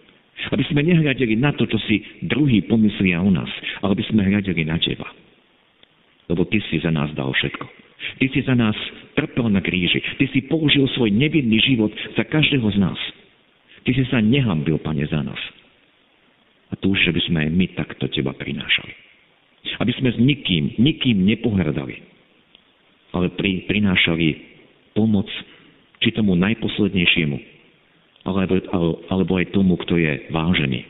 Aby 0.52 0.64
sme 0.68 0.84
nehľadeli 0.84 1.36
na 1.40 1.52
to, 1.56 1.68
čo 1.68 1.80
si 1.88 2.04
druhý 2.24 2.64
pomyslia 2.68 3.20
o 3.20 3.32
nás, 3.32 3.50
ale 3.84 4.00
aby 4.00 4.06
sme 4.08 4.28
hľadeli 4.28 4.64
na 4.64 4.80
Teba. 4.80 5.08
Lebo 6.32 6.48
Ty 6.48 6.60
si 6.72 6.80
za 6.80 6.92
nás 6.92 7.12
dal 7.14 7.32
všetko. 7.32 7.66
Ty 8.20 8.26
si 8.32 8.40
za 8.44 8.56
nás 8.56 8.76
trpel 9.16 9.48
na 9.50 9.64
kríži. 9.64 10.04
Ty 10.20 10.26
si 10.30 10.46
použil 10.46 10.86
svoj 10.94 11.12
nevinný 11.12 11.60
život 11.64 11.92
za 12.16 12.24
každého 12.28 12.68
z 12.76 12.78
nás. 12.80 13.00
Ty 13.86 13.92
si 13.94 14.04
sa 14.10 14.20
nehambil, 14.20 14.82
Pane, 14.82 15.06
za 15.08 15.22
nás. 15.22 15.40
A 16.74 16.74
tu 16.74 16.92
už, 16.92 17.14
by 17.14 17.22
sme 17.30 17.38
aj 17.46 17.50
my 17.54 17.66
takto 17.78 18.10
teba 18.10 18.34
prinášali. 18.34 18.94
Aby 19.78 19.92
sme 19.98 20.10
s 20.14 20.18
nikým, 20.18 20.78
nikým 20.78 21.26
nepohrdali, 21.26 22.02
ale 23.14 23.32
pri, 23.34 23.66
prinášali 23.66 24.28
pomoc 24.94 25.26
či 26.04 26.12
tomu 26.12 26.36
najposlednejšiemu, 26.36 27.38
alebo, 28.26 28.58
alebo 29.08 29.32
aj 29.38 29.54
tomu, 29.54 29.78
kto 29.80 30.02
je 30.02 30.28
vážený. 30.34 30.82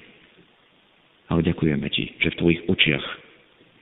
Ale 1.30 1.42
ďakujeme 1.42 1.88
Ti, 1.90 2.22
že 2.22 2.32
v 2.34 2.40
Tvojich 2.40 2.62
očiach 2.70 3.06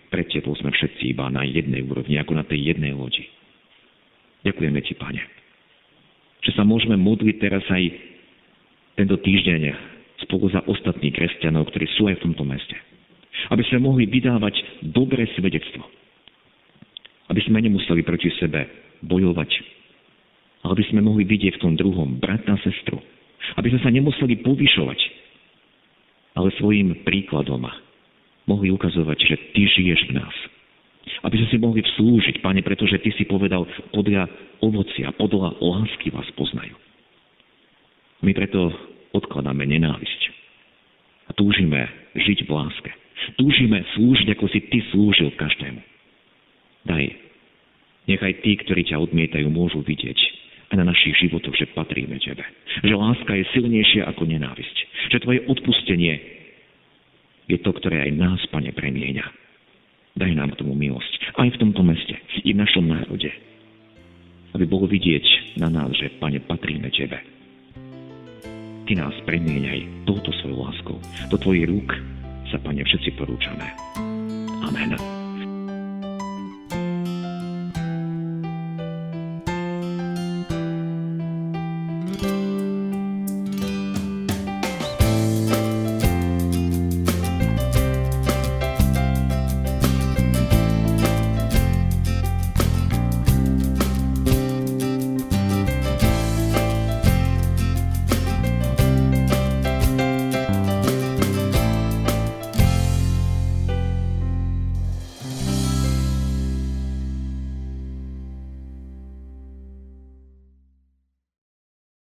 pred 0.10 0.30
Tebou 0.30 0.56
sme 0.58 0.72
všetci 0.72 1.14
iba 1.14 1.28
na 1.28 1.44
jednej 1.44 1.84
úrovni, 1.84 2.18
ako 2.18 2.38
na 2.38 2.46
tej 2.46 2.74
jednej 2.74 2.94
lodi. 2.96 3.26
Ďakujeme 4.48 4.80
Ti, 4.84 4.94
Pane, 4.96 5.22
že 6.44 6.52
sa 6.56 6.64
môžeme 6.68 6.96
modliť 7.00 7.36
teraz 7.40 7.64
aj 7.68 7.84
tento 9.00 9.18
týždeň 9.20 9.62
spolu 10.28 10.48
za 10.54 10.64
ostatných 10.70 11.14
kresťanov, 11.14 11.68
ktorí 11.70 11.86
sú 11.98 12.08
aj 12.08 12.22
v 12.22 12.24
tomto 12.30 12.46
meste. 12.48 12.78
Aby 13.52 13.66
sme 13.68 13.84
mohli 13.84 14.08
vydávať 14.08 14.86
dobré 14.94 15.28
svedectvo. 15.36 15.84
Aby 17.28 17.42
sme 17.44 17.60
nemuseli 17.60 18.06
proti 18.06 18.32
sebe 18.40 18.70
bojovať, 19.04 19.50
aby 20.64 20.84
sme 20.88 21.04
mohli 21.04 21.28
vidieť 21.28 21.60
v 21.60 21.64
tom 21.64 21.74
druhom 21.76 22.24
brata 22.24 22.56
a 22.56 22.64
sestru. 22.64 23.00
Aby 23.60 23.76
sme 23.76 23.82
sa 23.84 23.92
nemuseli 23.92 24.40
povyšovať, 24.40 25.00
ale 26.40 26.56
svojim 26.56 27.04
príkladom 27.04 27.68
mohli 28.48 28.72
ukazovať, 28.72 29.18
že 29.20 29.36
Ty 29.52 29.62
žiješ 29.68 30.02
v 30.10 30.16
nás. 30.24 30.36
Aby 31.28 31.44
sme 31.44 31.48
si 31.52 31.58
mohli 31.60 31.82
vslúžiť, 31.84 32.40
Pane, 32.40 32.64
pretože 32.64 33.00
Ty 33.04 33.12
si 33.20 33.28
povedal, 33.28 33.68
podľa 33.92 34.32
ovocia, 34.64 35.12
podľa 35.20 35.60
lásky 35.60 36.16
vás 36.16 36.28
poznajú. 36.40 36.76
My 38.24 38.32
preto 38.32 38.72
odkladáme 39.12 39.68
nenávisť. 39.68 40.22
A 41.28 41.36
túžime 41.36 41.92
žiť 42.16 42.48
v 42.48 42.50
láske. 42.52 42.92
Túžime 43.36 43.84
slúžiť, 43.96 44.32
ako 44.32 44.48
si 44.48 44.60
Ty 44.72 44.80
slúžil 44.96 45.36
každému. 45.36 45.80
Daj, 46.88 47.04
nechaj 48.08 48.34
tí, 48.44 48.60
ktorí 48.64 48.88
ťa 48.88 49.00
odmietajú, 49.00 49.48
môžu 49.52 49.84
vidieť 49.84 50.43
a 50.74 50.82
na 50.82 50.90
našich 50.90 51.14
životoch, 51.22 51.54
že 51.54 51.70
patríme 51.70 52.18
Tebe. 52.18 52.42
Že 52.82 52.98
láska 52.98 53.38
je 53.38 53.46
silnejšia 53.54 54.10
ako 54.10 54.26
nenávisť. 54.26 54.78
Že 55.14 55.22
Tvoje 55.22 55.40
odpustenie 55.46 56.18
je 57.46 57.62
to, 57.62 57.70
ktoré 57.78 58.10
aj 58.10 58.12
nás, 58.18 58.42
Pane, 58.50 58.74
premieňa. 58.74 59.22
Daj 60.18 60.34
nám 60.34 60.58
k 60.58 60.66
tomu 60.66 60.74
milosť. 60.74 61.38
Aj 61.38 61.46
v 61.46 61.60
tomto 61.62 61.86
meste, 61.86 62.18
i 62.42 62.58
v 62.58 62.58
našom 62.58 62.90
národe. 62.90 63.30
Aby 64.58 64.66
bolo 64.66 64.90
vidieť 64.90 65.62
na 65.62 65.70
nás, 65.70 65.94
že, 65.94 66.10
Pane, 66.18 66.42
patríme 66.42 66.90
Tebe. 66.90 67.22
Ty 68.90 68.94
nás 68.98 69.14
premieňaj 69.30 70.10
touto 70.10 70.34
svojou 70.42 70.58
láskou. 70.66 70.98
Do 71.30 71.38
Tvojich 71.38 71.70
rúk 71.70 71.94
sa, 72.50 72.58
Pane, 72.58 72.82
všetci 72.82 73.14
porúčame. 73.14 73.70
Amen. 74.66 75.23